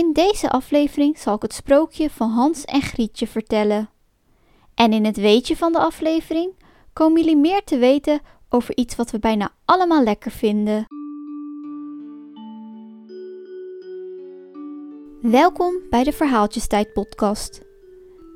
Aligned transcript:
In 0.00 0.12
deze 0.12 0.50
aflevering 0.50 1.18
zal 1.18 1.34
ik 1.34 1.42
het 1.42 1.52
sprookje 1.52 2.10
van 2.10 2.30
Hans 2.30 2.64
en 2.64 2.82
Grietje 2.82 3.26
vertellen. 3.26 3.90
En 4.74 4.92
in 4.92 5.04
het 5.04 5.16
weetje 5.16 5.56
van 5.56 5.72
de 5.72 5.78
aflevering 5.78 6.52
komen 6.92 7.20
jullie 7.20 7.36
meer 7.36 7.64
te 7.64 7.78
weten 7.78 8.20
over 8.48 8.76
iets 8.76 8.96
wat 8.96 9.10
we 9.10 9.18
bijna 9.18 9.52
allemaal 9.64 10.02
lekker 10.02 10.30
vinden. 10.30 10.86
Welkom 15.20 15.74
bij 15.90 16.04
de 16.04 16.12
Verhaaltjestijd 16.12 16.92
podcast. 16.92 17.60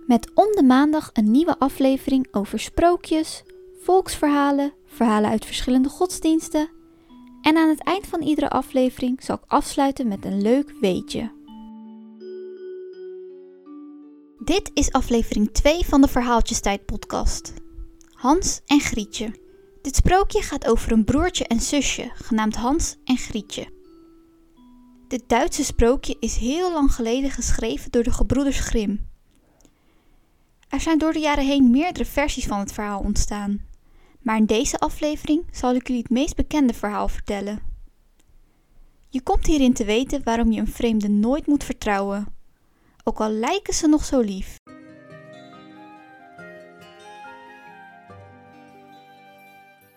Met 0.07 0.31
om 0.35 0.53
de 0.53 0.65
maandag 0.67 1.11
een 1.13 1.31
nieuwe 1.31 1.59
aflevering 1.59 2.27
over 2.31 2.59
sprookjes, 2.59 3.43
volksverhalen, 3.81 4.73
verhalen 4.87 5.31
uit 5.31 5.45
verschillende 5.45 5.89
godsdiensten. 5.89 6.69
En 7.43 7.57
aan 7.57 7.69
het 7.69 7.83
eind 7.83 8.07
van 8.07 8.23
iedere 8.23 8.51
aflevering 8.51 9.23
zal 9.23 9.37
ik 9.37 9.45
afsluiten 9.47 10.09
met 10.09 10.25
een 10.25 10.43
leuk 10.43 10.75
weetje. 10.81 11.43
Dit 14.45 14.71
is 14.75 14.93
aflevering 14.93 15.51
2 15.53 15.85
van 15.85 16.01
de 16.01 16.09
Verhaaltjestijd 16.09 16.85
podcast. 16.85 17.53
Hans 18.13 18.61
en 18.67 18.81
Grietje. 18.81 19.35
Dit 19.83 19.97
sprookje 19.97 20.43
gaat 20.43 20.67
over 20.67 20.93
een 20.93 21.05
broertje 21.05 21.47
en 21.47 21.61
zusje 21.61 22.11
genaamd 22.15 22.55
Hans 22.55 22.97
en 23.05 23.17
Grietje. 23.17 23.67
Dit 25.09 25.23
Duitse 25.27 25.65
sprookje 25.65 26.17
is 26.21 26.37
heel 26.37 26.73
lang 26.73 26.93
geleden 26.93 27.31
geschreven 27.31 27.91
door 27.91 28.03
de 28.03 28.13
gebroeders 28.13 28.59
Grimm. 28.59 29.07
Er 30.69 30.81
zijn 30.81 30.99
door 30.99 31.13
de 31.13 31.19
jaren 31.19 31.47
heen 31.47 31.71
meerdere 31.71 32.05
versies 32.05 32.47
van 32.47 32.59
het 32.59 32.73
verhaal 32.73 33.01
ontstaan. 33.01 33.67
Maar 34.23 34.37
in 34.37 34.47
deze 34.47 34.79
aflevering 34.79 35.45
zal 35.51 35.75
ik 35.75 35.87
jullie 35.87 36.03
het 36.03 36.11
meest 36.11 36.37
bekende 36.37 36.75
verhaal 36.75 37.09
vertellen. 37.09 37.63
Je 39.09 39.23
komt 39.23 39.47
hierin 39.47 39.73
te 39.73 39.85
weten 39.85 40.25
waarom 40.25 40.53
je 40.53 40.61
een 40.61 40.67
vreemde 40.67 41.09
nooit 41.09 41.47
moet 41.47 41.65
vertrouwen, 41.65 42.35
ook 43.05 43.21
al 43.21 43.31
lijken 43.31 43.75
ze 43.75 43.87
nog 43.87 44.05
zo 44.05 44.21
lief. 44.21 44.61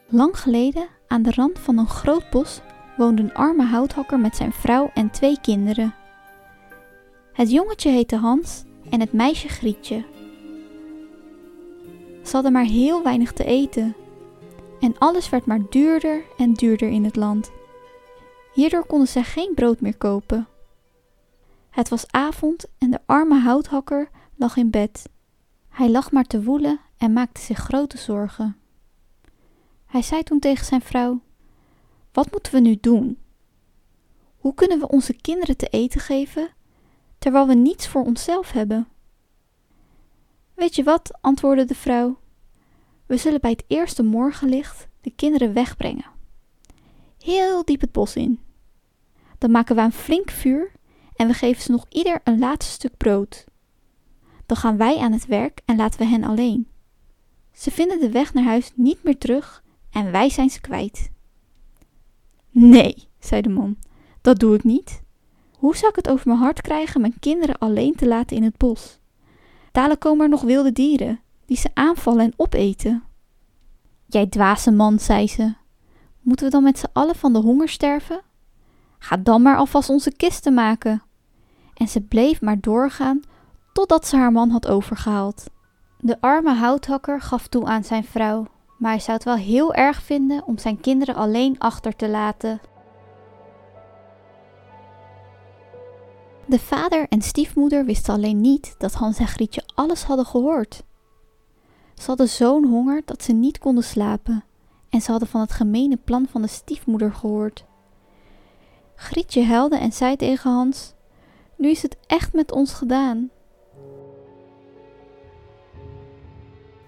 Lang 0.09 0.39
geleden, 0.39 0.88
aan 1.08 1.22
de 1.22 1.31
rand 1.31 1.59
van 1.59 1.78
een 1.78 1.88
groot 1.88 2.30
bos, 2.30 2.61
woonde 2.97 3.22
een 3.22 3.33
arme 3.33 3.63
houthakker 3.63 4.19
met 4.19 4.35
zijn 4.35 4.53
vrouw 4.53 4.91
en 4.94 5.11
twee 5.11 5.39
kinderen. 5.41 5.95
Het 7.33 7.52
jongetje 7.52 7.89
heette 7.89 8.16
Hans 8.16 8.63
en 8.89 9.00
het 9.00 9.13
meisje 9.13 9.47
Grietje. 9.47 10.05
Ze 12.23 12.33
hadden 12.33 12.52
maar 12.52 12.63
heel 12.63 13.03
weinig 13.03 13.33
te 13.33 13.44
eten 13.44 13.95
en 14.80 14.97
alles 14.97 15.30
werd 15.30 15.45
maar 15.45 15.61
duurder 15.69 16.22
en 16.38 16.53
duurder 16.53 16.89
in 16.89 17.03
het 17.03 17.16
land. 17.16 17.52
Hierdoor 18.53 18.85
konden 18.85 19.08
zij 19.08 19.23
geen 19.23 19.52
brood 19.55 19.81
meer 19.81 19.97
kopen. 19.97 20.47
Het 21.78 21.89
was 21.89 22.11
avond 22.11 22.66
en 22.78 22.92
de 22.92 23.00
arme 23.06 23.39
houthakker 23.39 24.09
lag 24.36 24.56
in 24.56 24.70
bed. 24.70 25.09
Hij 25.70 25.89
lag 25.89 26.11
maar 26.11 26.23
te 26.23 26.44
woelen 26.44 26.80
en 26.97 27.14
maakte 27.14 27.42
zich 27.42 27.58
grote 27.58 27.97
zorgen. 27.97 28.58
Hij 29.86 30.02
zei 30.02 30.23
toen 30.23 30.39
tegen 30.39 30.66
zijn 30.66 30.81
vrouw: 30.81 31.22
Wat 32.11 32.31
moeten 32.31 32.53
we 32.53 32.59
nu 32.59 32.78
doen? 32.81 33.17
Hoe 34.38 34.53
kunnen 34.53 34.80
we 34.80 34.88
onze 34.88 35.14
kinderen 35.14 35.58
te 35.58 35.67
eten 35.67 36.02
geven 36.02 36.50
terwijl 37.17 37.47
we 37.47 37.53
niets 37.53 37.88
voor 37.88 38.03
onszelf 38.03 38.52
hebben? 38.52 38.88
Weet 40.53 40.75
je 40.75 40.84
wat, 40.84 41.17
antwoordde 41.22 41.66
de 41.66 41.75
vrouw. 41.75 42.19
We 43.06 43.17
zullen 43.17 43.41
bij 43.41 43.52
het 43.52 43.64
eerste 43.67 44.03
morgenlicht 44.03 44.88
de 45.02 45.12
kinderen 45.12 45.53
wegbrengen. 45.53 46.12
Heel 47.17 47.66
diep 47.66 47.81
het 47.81 47.91
bos 47.91 48.16
in. 48.16 48.39
Dan 49.38 49.52
maken 49.52 49.75
we 49.75 49.81
een 49.81 49.91
flink 49.91 50.30
vuur 50.31 50.75
en 51.17 51.27
we 51.27 51.33
geven 51.33 51.61
ze 51.61 51.71
nog 51.71 51.85
ieder 51.89 52.21
een 52.23 52.39
laatste 52.39 52.71
stuk 52.71 52.97
brood. 52.97 53.45
Dan 54.45 54.57
gaan 54.57 54.77
wij 54.77 54.97
aan 54.97 55.11
het 55.11 55.25
werk 55.25 55.61
en 55.65 55.75
laten 55.75 55.99
we 55.99 56.05
hen 56.05 56.23
alleen. 56.23 56.67
Ze 57.51 57.71
vinden 57.71 57.99
de 57.99 58.11
weg 58.11 58.33
naar 58.33 58.43
huis 58.43 58.71
niet 58.75 59.03
meer 59.03 59.17
terug 59.17 59.63
en 59.91 60.11
wij 60.11 60.29
zijn 60.29 60.50
ze 60.50 60.61
kwijt. 60.61 61.09
Nee, 62.50 63.07
zei 63.19 63.41
de 63.41 63.50
man, 63.50 63.77
dat 64.22 64.39
doe 64.39 64.56
ik 64.56 64.63
niet. 64.63 65.01
Hoe 65.57 65.75
zou 65.75 65.89
ik 65.89 65.95
het 65.95 66.09
over 66.09 66.27
mijn 66.27 66.39
hart 66.39 66.61
krijgen 66.61 67.01
mijn 67.01 67.19
kinderen 67.19 67.57
alleen 67.57 67.95
te 67.95 68.07
laten 68.07 68.38
in 68.38 68.44
het 68.44 68.57
bos? 68.57 69.00
Dadelijk 69.72 70.01
komen 70.01 70.23
er 70.23 70.29
nog 70.29 70.41
wilde 70.41 70.72
dieren 70.72 71.19
die 71.45 71.57
ze 71.57 71.69
aanvallen 71.73 72.25
en 72.25 72.33
opeten. 72.35 73.03
Jij 74.06 74.27
dwaze 74.27 74.72
man, 74.72 75.00
zei 75.00 75.27
ze. 75.27 75.53
Moeten 76.22 76.45
we 76.45 76.51
dan 76.51 76.63
met 76.63 76.79
z'n 76.79 76.89
allen 76.94 77.16
van 77.16 77.33
de 77.33 77.39
honger 77.39 77.69
sterven? 77.69 78.22
Ga 79.00 79.17
dan 79.17 79.41
maar 79.41 79.57
alvast 79.57 79.89
onze 79.89 80.11
kisten 80.11 80.53
maken. 80.53 81.01
En 81.77 81.88
ze 81.88 82.01
bleef 82.01 82.41
maar 82.41 82.59
doorgaan 82.59 83.21
totdat 83.73 84.07
ze 84.07 84.15
haar 84.15 84.31
man 84.31 84.49
had 84.49 84.67
overgehaald. 84.67 85.45
De 85.99 86.21
arme 86.21 86.53
houthakker 86.53 87.21
gaf 87.21 87.47
toe 87.47 87.65
aan 87.65 87.83
zijn 87.83 88.03
vrouw, 88.03 88.45
maar 88.77 88.91
hij 88.91 88.99
zou 88.99 89.17
het 89.17 89.25
wel 89.25 89.35
heel 89.35 89.73
erg 89.73 90.01
vinden 90.01 90.43
om 90.45 90.57
zijn 90.57 90.79
kinderen 90.79 91.15
alleen 91.15 91.59
achter 91.59 91.95
te 91.95 92.09
laten. 92.09 92.61
De 96.45 96.59
vader 96.59 97.07
en 97.09 97.21
stiefmoeder 97.21 97.85
wisten 97.85 98.13
alleen 98.13 98.41
niet 98.41 98.75
dat 98.77 98.94
Hans 98.94 99.17
en 99.17 99.27
Grietje 99.27 99.63
alles 99.75 100.03
hadden 100.03 100.25
gehoord. 100.25 100.83
Ze 101.94 102.05
hadden 102.05 102.29
zo'n 102.29 102.65
honger 102.65 103.01
dat 103.05 103.23
ze 103.23 103.33
niet 103.33 103.57
konden 103.57 103.83
slapen 103.83 104.44
en 104.89 105.01
ze 105.01 105.11
hadden 105.11 105.29
van 105.29 105.41
het 105.41 105.51
gemene 105.51 105.97
plan 105.97 106.27
van 106.29 106.41
de 106.41 106.47
stiefmoeder 106.47 107.13
gehoord. 107.13 107.65
Grietje 108.95 109.44
huilde 109.44 109.77
en 109.77 109.91
zei 109.91 110.15
tegen 110.15 110.51
Hans: 110.51 110.94
Nu 111.57 111.69
is 111.69 111.81
het 111.81 111.97
echt 112.07 112.34
met 112.34 112.51
ons 112.51 112.73
gedaan. 112.73 113.29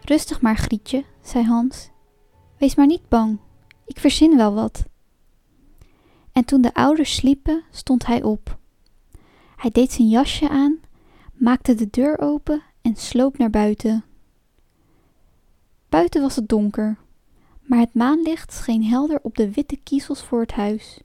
Rustig 0.02 0.41
maar, 0.41 0.57
Grietje, 0.57 1.03
zei 1.22 1.46
Hans. 1.46 1.90
Wees 2.57 2.75
maar 2.75 2.85
niet 2.85 3.09
bang, 3.09 3.40
ik 3.85 4.00
verzin 4.00 4.38
wel 4.38 4.53
wat. 4.53 4.85
En 6.31 6.46
toen 6.46 6.62
de 6.62 6.74
ouders 6.74 7.16
sliepen, 7.16 7.63
stond 7.72 8.06
hij 8.06 8.24
op. 8.24 8.57
Hij 9.56 9.69
deed 9.69 9.91
zijn 9.91 10.09
jasje 10.09 10.50
aan, 10.50 10.80
maakte 11.34 11.75
de 11.75 11.90
deur 11.90 12.19
open 12.19 12.62
en 12.81 12.96
sloop 12.96 13.38
naar 13.38 13.50
buiten. 13.50 14.03
Buiten 15.90 16.22
was 16.22 16.36
het 16.36 16.50
donker, 16.50 16.97
maar 17.62 17.80
het 17.80 17.94
maanlicht 17.94 18.53
scheen 18.53 18.84
helder 18.84 19.19
op 19.22 19.36
de 19.36 19.51
witte 19.51 19.78
kiezels 19.84 20.24
voor 20.24 20.41
het 20.41 20.51
huis. 20.51 21.01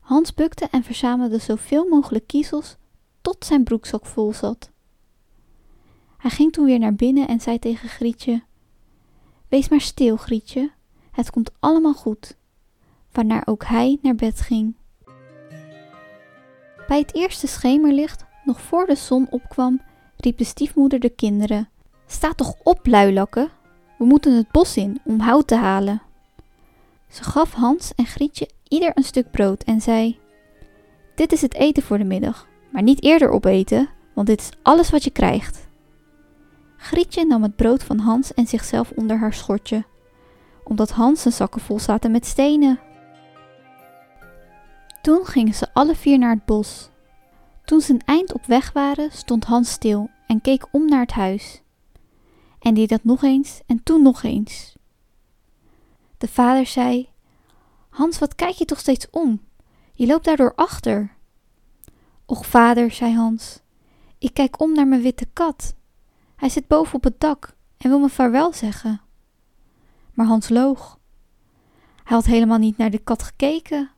Hans 0.00 0.34
bukte 0.34 0.68
en 0.70 0.82
verzamelde 0.82 1.38
zoveel 1.38 1.88
mogelijk 1.88 2.26
kiezels 2.26 2.76
tot 3.22 3.44
zijn 3.44 3.64
broekzak 3.64 4.06
vol 4.06 4.32
zat. 4.32 4.70
Hij 6.16 6.30
ging 6.30 6.52
toen 6.52 6.64
weer 6.64 6.78
naar 6.78 6.94
binnen 6.94 7.28
en 7.28 7.40
zei 7.40 7.58
tegen 7.58 7.88
Grietje: 7.88 8.42
Wees 9.48 9.68
maar 9.68 9.80
stil, 9.80 10.16
Grietje, 10.16 10.70
het 11.10 11.30
komt 11.30 11.50
allemaal 11.58 11.94
goed. 11.94 12.36
Waarna 13.12 13.42
ook 13.44 13.64
hij 13.64 13.98
naar 14.02 14.14
bed 14.14 14.40
ging. 14.40 14.74
Bij 16.86 16.98
het 16.98 17.14
eerste 17.14 17.46
schemerlicht, 17.46 18.24
nog 18.44 18.60
voor 18.60 18.86
de 18.86 18.94
zon 18.94 19.26
opkwam, 19.30 19.80
riep 20.16 20.38
de 20.38 20.44
stiefmoeder 20.44 21.00
de 21.00 21.10
kinderen: 21.10 21.68
Sta 22.06 22.32
toch 22.32 22.54
op, 22.62 22.86
luilakken! 22.86 23.50
We 23.98 24.04
moeten 24.04 24.36
het 24.36 24.50
bos 24.50 24.76
in 24.76 25.00
om 25.04 25.20
hout 25.20 25.46
te 25.46 25.56
halen. 25.56 26.02
Ze 27.08 27.22
gaf 27.22 27.52
Hans 27.52 27.94
en 27.94 28.06
Grietje 28.06 28.48
ieder 28.68 28.90
een 28.94 29.04
stuk 29.04 29.30
brood 29.30 29.62
en 29.62 29.80
zei: 29.80 30.18
Dit 31.14 31.32
is 31.32 31.42
het 31.42 31.54
eten 31.54 31.82
voor 31.82 31.98
de 31.98 32.04
middag, 32.04 32.48
maar 32.72 32.82
niet 32.82 33.02
eerder 33.02 33.30
opeten, 33.30 33.88
want 34.12 34.26
dit 34.26 34.40
is 34.40 34.50
alles 34.62 34.90
wat 34.90 35.04
je 35.04 35.10
krijgt. 35.10 35.68
Grietje 36.76 37.26
nam 37.26 37.42
het 37.42 37.56
brood 37.56 37.82
van 37.82 37.98
Hans 37.98 38.34
en 38.34 38.46
zichzelf 38.46 38.90
onder 38.90 39.18
haar 39.18 39.34
schortje, 39.34 39.84
omdat 40.64 40.90
Hans 40.90 41.22
zijn 41.22 41.34
zakken 41.34 41.60
vol 41.60 41.78
zaten 41.78 42.10
met 42.10 42.26
stenen. 42.26 42.80
Toen 45.02 45.26
gingen 45.26 45.54
ze 45.54 45.68
alle 45.72 45.94
vier 45.94 46.18
naar 46.18 46.34
het 46.34 46.44
bos. 46.44 46.90
Toen 47.64 47.80
ze 47.80 47.92
een 47.92 48.02
eind 48.04 48.32
op 48.32 48.46
weg 48.46 48.72
waren, 48.72 49.12
stond 49.12 49.44
Hans 49.44 49.70
stil 49.70 50.10
en 50.26 50.40
keek 50.40 50.66
om 50.70 50.88
naar 50.88 51.00
het 51.00 51.12
huis. 51.12 51.62
En 52.58 52.74
deed 52.74 52.88
dat 52.88 53.04
nog 53.04 53.22
eens 53.22 53.60
en 53.66 53.82
toen 53.82 54.02
nog 54.02 54.22
eens. 54.22 54.76
De 56.18 56.28
vader 56.28 56.66
zei: 56.66 57.08
Hans, 57.88 58.18
wat 58.18 58.34
kijk 58.34 58.54
je 58.54 58.64
toch 58.64 58.78
steeds 58.78 59.10
om? 59.10 59.40
Je 59.92 60.06
loopt 60.06 60.24
daardoor 60.24 60.52
achter. 60.54 61.16
Och, 62.32 62.46
vader, 62.46 62.90
zei 62.90 63.14
Hans, 63.14 63.60
ik 64.18 64.34
kijk 64.34 64.60
om 64.60 64.74
naar 64.74 64.88
mijn 64.88 65.02
witte 65.02 65.26
kat. 65.32 65.74
Hij 66.36 66.48
zit 66.48 66.66
boven 66.66 66.94
op 66.94 67.04
het 67.04 67.20
dak 67.20 67.56
en 67.76 67.88
wil 67.88 67.98
me 67.98 68.08
vaarwel 68.08 68.52
zeggen. 68.52 69.00
Maar 70.14 70.26
Hans 70.26 70.48
loog. 70.48 70.98
Hij 72.04 72.16
had 72.16 72.24
helemaal 72.24 72.58
niet 72.58 72.76
naar 72.76 72.90
de 72.90 72.98
kat 72.98 73.22
gekeken. 73.22 73.90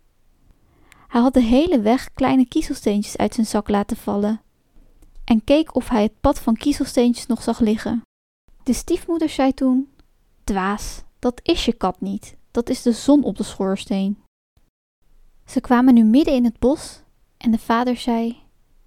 Hij 1.09 1.21
had 1.21 1.35
de 1.35 1.41
hele 1.41 1.81
weg 1.81 2.13
kleine 2.13 2.47
kiezelsteentjes 2.47 3.17
uit 3.17 3.35
zijn 3.35 3.47
zak 3.47 3.69
laten 3.69 3.97
vallen 3.97 4.41
en 5.25 5.45
keek 5.45 5.75
of 5.75 5.89
hij 5.89 6.03
het 6.03 6.21
pad 6.21 6.39
van 6.39 6.57
kiezelsteentjes 6.57 7.27
nog 7.27 7.43
zag 7.43 7.61
liggen. 7.61 8.03
De 8.63 8.73
stiefmoeder 8.73 9.29
zei 9.29 9.55
toen: 9.55 9.89
Dwaas, 10.45 11.03
dat 11.19 11.41
is 11.43 11.65
je 11.65 11.73
kat 11.73 12.01
niet, 12.01 12.37
dat 12.51 12.69
is 12.69 12.83
de 12.83 12.93
zon 12.93 13.25
op 13.25 13.37
de 13.37 13.45
schoorsteen. 13.45 14.23
Ze 15.45 15.61
kwamen 15.61 15.95
nu 15.95 16.05
midden 16.05 16.35
in 16.35 16.45
het 16.45 16.59
bos 16.59 17.04
en 17.45 17.51
de 17.51 17.59
vader 17.59 17.97
zei: 17.97 18.43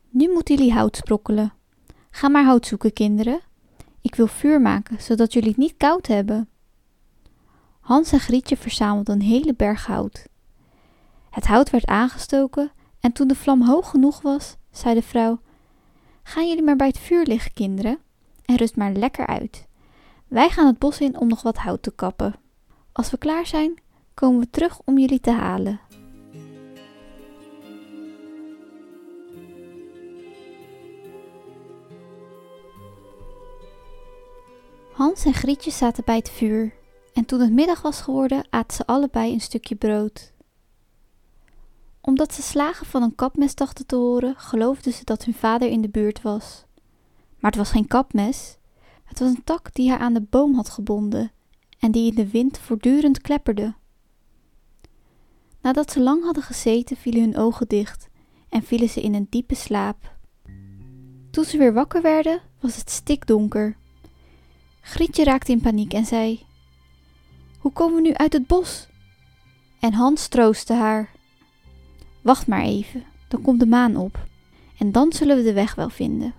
Nu 0.09 0.29
moeten 0.29 0.55
jullie 0.55 0.73
hout 0.73 0.97
sprokkelen. 0.97 1.53
Ga 2.11 2.29
maar 2.29 2.43
hout 2.43 2.65
zoeken, 2.67 2.93
kinderen. 2.93 3.39
Ik 4.01 4.15
wil 4.15 4.27
vuur 4.27 4.61
maken, 4.61 5.01
zodat 5.01 5.33
jullie 5.33 5.49
het 5.49 5.57
niet 5.57 5.77
koud 5.77 6.07
hebben. 6.07 6.49
Hans 7.79 8.11
en 8.11 8.19
Grietje 8.19 8.57
verzamelden 8.57 9.15
een 9.15 9.21
hele 9.21 9.53
berg 9.53 9.85
hout. 9.85 10.27
Het 11.29 11.47
hout 11.47 11.69
werd 11.69 11.85
aangestoken 11.85 12.71
en 12.99 13.11
toen 13.11 13.27
de 13.27 13.35
vlam 13.35 13.61
hoog 13.61 13.89
genoeg 13.89 14.21
was, 14.21 14.55
zei 14.71 14.95
de 14.95 15.01
vrouw: 15.01 15.39
Gaan 16.23 16.47
jullie 16.47 16.63
maar 16.63 16.75
bij 16.75 16.87
het 16.87 16.99
vuur 16.99 17.25
liggen, 17.25 17.53
kinderen, 17.53 17.97
en 18.45 18.55
rust 18.55 18.75
maar 18.75 18.91
lekker 18.91 19.27
uit. 19.27 19.67
Wij 20.27 20.49
gaan 20.49 20.67
het 20.67 20.79
bos 20.79 20.99
in 20.99 21.17
om 21.17 21.27
nog 21.27 21.41
wat 21.41 21.57
hout 21.57 21.83
te 21.83 21.91
kappen. 21.91 22.35
Als 22.91 23.09
we 23.09 23.17
klaar 23.17 23.45
zijn, 23.45 23.81
komen 24.13 24.39
we 24.39 24.49
terug 24.49 24.79
om 24.85 24.97
jullie 24.97 25.19
te 25.19 25.31
halen. 25.31 25.79
Hans 34.97 35.25
en 35.25 35.33
Grietje 35.33 35.71
zaten 35.71 36.03
bij 36.05 36.15
het 36.15 36.29
vuur 36.29 36.73
en 37.13 37.25
toen 37.25 37.39
het 37.39 37.51
middag 37.51 37.81
was 37.81 38.01
geworden 38.01 38.47
aten 38.49 38.77
ze 38.77 38.85
allebei 38.85 39.33
een 39.33 39.41
stukje 39.41 39.75
brood. 39.75 40.33
Omdat 42.01 42.33
ze 42.33 42.41
slagen 42.41 42.85
van 42.85 43.01
een 43.01 43.15
kapmes 43.15 43.55
dachten 43.55 43.85
te 43.85 43.95
horen, 43.95 44.35
geloofden 44.37 44.93
ze 44.93 45.03
dat 45.03 45.23
hun 45.23 45.33
vader 45.33 45.69
in 45.69 45.81
de 45.81 45.89
buurt 45.89 46.21
was. 46.21 46.65
Maar 47.39 47.51
het 47.51 47.59
was 47.59 47.71
geen 47.71 47.87
kapmes, 47.87 48.57
het 49.03 49.19
was 49.19 49.29
een 49.29 49.43
tak 49.43 49.73
die 49.73 49.89
hij 49.89 49.97
aan 49.97 50.13
de 50.13 50.21
boom 50.29 50.55
had 50.55 50.69
gebonden 50.69 51.31
en 51.79 51.91
die 51.91 52.09
in 52.09 52.15
de 52.15 52.29
wind 52.29 52.57
voortdurend 52.57 53.21
klepperde. 53.21 53.75
Nadat 55.61 55.91
ze 55.91 56.01
lang 56.01 56.23
hadden 56.23 56.43
gezeten, 56.43 56.97
vielen 56.97 57.21
hun 57.21 57.37
ogen 57.37 57.67
dicht 57.67 58.07
en 58.49 58.63
vielen 58.63 58.89
ze 58.89 59.01
in 59.01 59.13
een 59.13 59.27
diepe 59.29 59.55
slaap. 59.55 60.15
Toen 61.31 61.43
ze 61.43 61.57
weer 61.57 61.73
wakker 61.73 62.01
werden, 62.01 62.41
was 62.59 62.75
het 62.75 62.89
stikdonker. 62.89 63.77
Grietje 64.89 65.23
raakte 65.23 65.51
in 65.51 65.61
paniek 65.61 65.93
en 65.93 66.05
zei: 66.05 66.45
Hoe 67.59 67.71
komen 67.71 67.95
we 67.95 68.01
nu 68.01 68.13
uit 68.13 68.33
het 68.33 68.47
bos? 68.47 68.87
En 69.79 69.93
Hans 69.93 70.27
troostte 70.27 70.73
haar: 70.73 71.11
Wacht 72.21 72.47
maar 72.47 72.61
even, 72.61 73.03
dan 73.27 73.41
komt 73.41 73.59
de 73.59 73.65
maan 73.65 73.95
op 73.95 74.25
en 74.77 74.91
dan 74.91 75.13
zullen 75.13 75.37
we 75.37 75.43
de 75.43 75.53
weg 75.53 75.75
wel 75.75 75.89
vinden. 75.89 76.33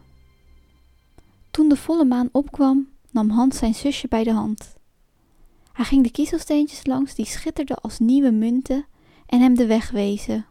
Toen 1.50 1.68
de 1.68 1.76
volle 1.76 2.04
maan 2.04 2.28
opkwam, 2.32 2.88
nam 3.10 3.30
Hans 3.30 3.58
zijn 3.58 3.74
zusje 3.74 4.08
bij 4.08 4.24
de 4.24 4.32
hand. 4.32 4.76
Hij 5.72 5.84
ging 5.84 6.02
de 6.02 6.10
kiezelsteentjes 6.10 6.86
langs 6.86 7.14
die 7.14 7.26
schitterden 7.26 7.80
als 7.80 7.98
nieuwe 7.98 8.30
munten 8.30 8.86
en 9.26 9.40
hem 9.40 9.54
de 9.54 9.66
weg 9.66 9.90
wezen. 9.90 10.46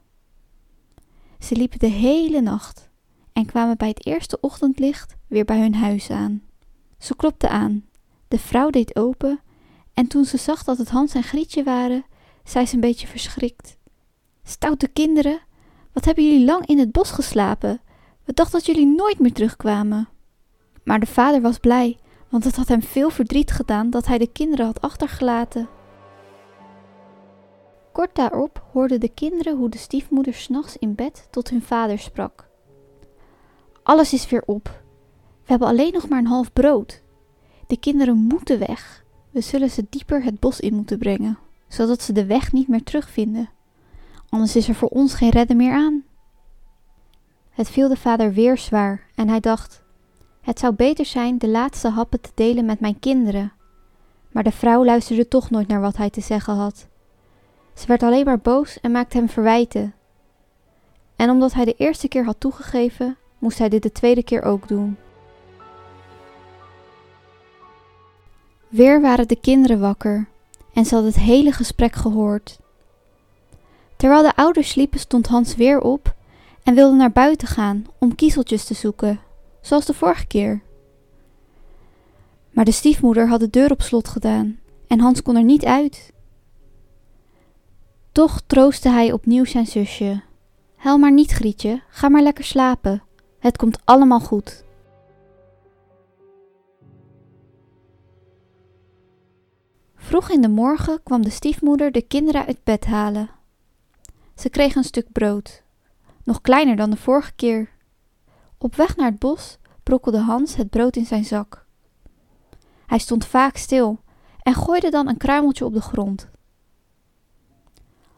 Ze 1.40 1.56
liepen 1.56 1.80
de 1.80 1.88
hele 1.88 2.42
nacht 2.42 2.90
en 3.34 3.46
kwamen 3.46 3.78
bij 3.78 3.88
het 3.88 4.06
eerste 4.06 4.40
ochtendlicht 4.40 5.16
weer 5.28 5.46
bij 5.46 5.60
hun 5.60 5.76
huis 5.76 6.10
aan. 6.10 6.47
Ze 6.98 7.16
klopte 7.16 7.50
aan, 7.50 7.86
de 8.28 8.40
vrouw 8.40 8.70
deed 8.70 8.96
open 8.96 9.40
en 9.94 10.08
toen 10.08 10.26
ze 10.26 10.38
zag 10.38 10.64
dat 10.64 10.78
het 10.78 10.90
Hans 10.90 11.14
en 11.14 11.24
Grietje 11.24 11.64
waren, 11.64 12.06
zei 12.44 12.66
ze 12.66 12.76
een 12.76 12.82
beetje 12.82 13.08
verschrikt: 13.08 13.78
Stoute 14.44 14.88
kinderen, 14.88 15.40
wat 15.94 16.06
hebben 16.06 16.24
jullie 16.24 16.46
lang 16.46 16.66
in 16.66 16.80
het 16.80 16.92
bos 16.92 17.12
geslapen? 17.12 17.82
We 18.24 18.34
dachten 18.34 18.58
dat 18.58 18.66
jullie 18.66 18.96
nooit 18.96 19.20
meer 19.20 19.34
terugkwamen. 19.34 20.10
Maar 20.84 21.00
de 21.00 21.06
vader 21.06 21.42
was 21.42 21.58
blij, 21.58 21.98
want 22.30 22.44
het 22.44 22.56
had 22.56 22.68
hem 22.68 22.82
veel 22.82 23.10
verdriet 23.10 23.52
gedaan 23.52 23.90
dat 23.90 24.06
hij 24.06 24.18
de 24.18 24.32
kinderen 24.32 24.66
had 24.66 24.82
achtergelaten. 24.82 25.70
Kort 27.92 28.16
daarop 28.16 28.64
hoorden 28.72 29.00
de 29.00 29.10
kinderen 29.10 29.58
hoe 29.58 29.70
de 29.70 29.78
stiefmoeder 29.78 30.34
s'nachts 30.34 30.78
in 30.78 30.96
bed 30.96 31.28
tot 31.30 31.50
hun 31.50 31.62
vader 31.62 32.00
sprak. 32.00 32.50
Alles 33.84 34.14
is 34.14 34.30
weer 34.30 34.44
op. 34.46 34.86
We 35.48 35.54
hebben 35.54 35.68
alleen 35.68 35.94
nog 35.94 36.10
maar 36.10 36.20
een 36.20 36.28
half 36.28 36.54
brood. 36.54 37.02
De 37.68 37.78
kinderen 37.78 38.18
moeten 38.18 38.60
weg. 38.60 39.04
We 39.30 39.42
zullen 39.42 39.70
ze 39.70 39.86
dieper 39.90 40.24
het 40.24 40.40
bos 40.40 40.60
in 40.60 40.74
moeten 40.74 40.98
brengen, 40.98 41.38
zodat 41.68 42.02
ze 42.02 42.14
de 42.14 42.26
weg 42.26 42.52
niet 42.52 42.68
meer 42.68 42.84
terugvinden. 42.84 43.50
Anders 44.30 44.56
is 44.56 44.68
er 44.68 44.76
voor 44.76 44.88
ons 44.90 45.14
geen 45.14 45.30
redden 45.30 45.58
meer 45.58 45.74
aan. 45.74 46.04
Het 47.50 47.70
viel 47.70 47.88
de 47.88 47.96
vader 47.96 48.34
weer 48.34 48.58
zwaar 48.58 49.06
en 49.16 49.30
hij 49.30 49.40
dacht: 49.40 49.82
Het 50.42 50.60
zou 50.60 50.74
beter 50.74 51.06
zijn 51.06 51.38
de 51.38 51.48
laatste 51.48 51.90
happen 51.90 52.22
te 52.22 52.32
delen 52.34 52.66
met 52.66 52.80
mijn 52.80 53.00
kinderen. 53.00 53.52
Maar 54.32 54.44
de 54.44 54.52
vrouw 54.52 54.86
luisterde 54.86 55.28
toch 55.28 55.50
nooit 55.50 55.68
naar 55.68 55.82
wat 55.82 55.98
hij 55.98 56.10
te 56.10 56.22
zeggen 56.22 56.54
had. 56.56 56.88
Ze 57.74 57.88
werd 57.88 58.04
alleen 58.04 58.26
maar 58.26 58.40
boos 58.40 58.80
en 58.80 58.92
maakte 58.92 59.18
hem 59.18 59.30
verwijten. 59.30 59.94
En 61.16 61.30
omdat 61.30 61.54
hij 61.54 61.66
de 61.66 61.76
eerste 61.78 62.08
keer 62.08 62.26
had 62.26 62.40
toegegeven, 62.40 63.18
moest 63.40 63.58
hij 63.58 63.70
dit 63.70 63.84
de 63.84 63.92
tweede 63.92 64.24
keer 64.24 64.42
ook 64.44 64.68
doen. 64.68 64.98
Weer 68.78 69.02
waren 69.02 69.28
de 69.28 69.40
kinderen 69.40 69.80
wakker 69.80 70.30
en 70.74 70.86
ze 70.86 70.94
hadden 70.94 71.14
het 71.14 71.22
hele 71.22 71.52
gesprek 71.52 71.96
gehoord. 71.96 72.60
Terwijl 73.96 74.22
de 74.22 74.36
ouders 74.36 74.70
sliepen, 74.70 75.00
stond 75.00 75.28
Hans 75.28 75.56
weer 75.56 75.82
op 75.82 76.16
en 76.64 76.76
wilde 76.76 76.96
naar 76.96 77.12
buiten 77.12 77.48
gaan 77.48 77.86
om 78.00 78.16
kiezeltjes 78.16 78.66
te 78.66 78.74
zoeken, 78.74 79.20
zoals 79.62 79.86
de 79.86 79.94
vorige 79.94 80.28
keer. 80.28 80.62
Maar 82.52 82.66
de 82.66 82.72
stiefmoeder 82.72 83.28
had 83.28 83.40
de 83.40 83.50
deur 83.50 83.72
op 83.72 83.82
slot 83.82 84.08
gedaan 84.08 84.60
en 84.88 85.00
Hans 85.00 85.22
kon 85.22 85.36
er 85.36 85.44
niet 85.44 85.66
uit. 85.66 86.14
Toch 88.12 88.42
troostte 88.48 88.90
hij 88.90 89.12
opnieuw 89.12 89.46
zijn 89.46 89.68
zusje. 89.68 90.22
Huil 90.76 90.98
maar 90.98 91.14
niet, 91.14 91.32
Grietje, 91.32 91.82
ga 91.90 92.10
maar 92.10 92.24
lekker 92.24 92.44
slapen. 92.44 93.04
Het 93.40 93.58
komt 93.58 93.80
allemaal 93.84 94.20
goed. 94.20 94.66
Vroeg 100.08 100.30
in 100.30 100.42
de 100.42 100.48
morgen 100.48 101.04
kwam 101.04 101.22
de 101.22 101.30
stiefmoeder 101.30 101.92
de 101.92 102.02
kinderen 102.02 102.46
uit 102.46 102.64
bed 102.64 102.86
halen. 102.86 103.30
Ze 104.36 104.50
kregen 104.50 104.78
een 104.78 104.84
stuk 104.84 105.12
brood, 105.12 105.64
nog 106.24 106.42
kleiner 106.42 106.76
dan 106.76 106.90
de 106.90 106.98
vorige 106.98 107.32
keer. 107.34 107.70
Op 108.58 108.76
weg 108.76 108.96
naar 108.96 109.10
het 109.10 109.20
bos 109.20 109.58
brokkelde 109.84 110.20
Hans 110.20 110.56
het 110.56 110.70
brood 110.70 110.96
in 110.96 111.06
zijn 111.06 111.26
zak. 111.26 111.66
Hij 112.86 112.98
stond 112.98 113.26
vaak 113.26 113.58
stil 113.58 114.00
en 114.42 114.54
gooide 114.54 114.90
dan 114.90 115.08
een 115.08 115.18
kruimeltje 115.18 115.66
op 115.66 115.74
de 115.74 115.82
grond. 115.82 116.28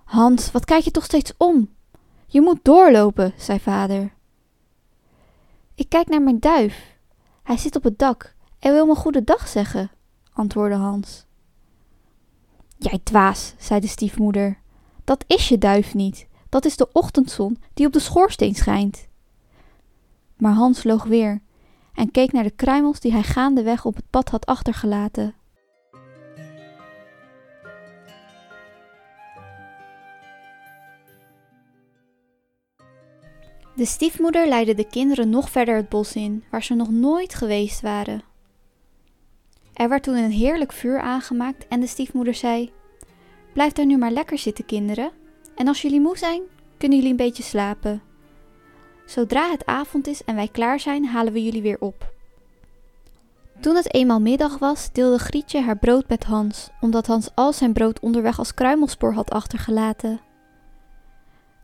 Hans, 0.04 0.52
wat 0.52 0.66
kijk 0.66 0.84
je 0.84 0.92
toch 0.92 1.06
steeds 1.06 1.34
om? 1.38 1.74
Je 2.28 2.42
moet 2.42 2.60
doorlopen, 2.64 3.34
zei 3.38 3.60
vader. 3.60 4.14
Ik 5.76 5.90
kijk 5.90 6.08
naar 6.08 6.22
mijn 6.22 6.40
duif. 6.40 6.98
Hij 7.44 7.58
zit 7.58 7.76
op 7.76 7.84
het 7.84 8.00
dak 8.00 8.36
en 8.60 8.74
wil 8.74 8.86
me 8.86 8.96
goede 8.96 9.24
dag 9.24 9.48
zeggen, 9.48 9.92
antwoordde 10.34 10.78
Hans. 10.78 11.28
Jij 12.82 13.00
dwaas, 13.04 13.54
zei 13.58 13.80
de 13.80 13.88
stiefmoeder. 13.88 14.60
Dat 15.04 15.24
is 15.28 15.50
je 15.50 15.58
duif 15.58 15.94
niet. 15.94 16.28
Dat 16.50 16.66
is 16.66 16.78
de 16.78 16.90
ochtendzon 16.92 17.58
die 17.74 17.86
op 17.86 17.94
de 17.94 18.00
schoorsteen 18.00 18.56
schijnt. 18.56 19.08
Maar 20.38 20.54
Hans 20.54 20.84
loog 20.84 21.04
weer 21.04 21.42
en 21.94 22.12
keek 22.12 22.32
naar 22.32 22.44
de 22.44 22.52
kruimels 22.52 23.00
die 23.00 23.12
hij 23.12 23.24
gaandeweg 23.24 23.86
op 23.86 23.96
het 23.96 24.10
pad 24.10 24.30
had 24.30 24.46
achtergelaten. 24.46 25.36
De 33.76 33.86
stiefmoeder 33.86 34.48
leidde 34.48 34.74
de 34.74 34.88
kinderen 34.88 35.30
nog 35.30 35.50
verder 35.50 35.76
het 35.76 35.90
bos 35.90 36.16
in, 36.16 36.44
waar 36.52 36.64
ze 36.64 36.74
nog 36.74 36.90
nooit 36.90 37.34
geweest 37.34 37.82
waren. 37.82 38.29
Er 39.80 39.90
werd 39.90 40.04
toen 40.04 40.16
een 40.16 40.32
heerlijk 40.32 40.72
vuur 40.72 41.00
aangemaakt 41.00 41.68
en 41.68 41.80
de 41.80 41.88
stiefmoeder 41.88 42.36
zei: 42.36 42.72
Blijf 43.54 43.74
daar 43.74 43.86
nu 43.86 43.98
maar 43.98 44.12
lekker 44.12 44.38
zitten, 44.38 44.66
kinderen. 44.66 45.12
En 45.56 45.68
als 45.68 45.82
jullie 45.82 46.02
moe 46.02 46.18
zijn, 46.18 46.42
kunnen 46.78 46.98
jullie 46.98 47.12
een 47.12 47.26
beetje 47.26 47.44
slapen. 47.44 48.02
Zodra 49.06 49.50
het 49.52 49.66
avond 49.66 50.08
is 50.08 50.24
en 50.24 50.36
wij 50.36 50.48
klaar 50.48 50.80
zijn, 50.80 51.06
halen 51.06 51.34
we 51.34 51.44
jullie 51.44 51.62
weer 51.62 51.80
op. 51.80 52.14
Toen 53.60 53.76
het 53.76 53.94
eenmaal 53.94 54.20
middag 54.20 54.58
was, 54.58 54.92
deelde 54.92 55.20
Grietje 55.20 55.62
haar 55.62 55.78
brood 55.78 56.08
met 56.08 56.24
Hans, 56.24 56.70
omdat 56.82 57.08
Hans 57.08 57.30
al 57.36 57.54
zijn 57.54 57.74
brood 57.74 58.00
onderweg 58.00 58.40
als 58.40 58.54
kruimelspoor 58.54 59.14
had 59.14 59.32
achtergelaten. 59.32 60.22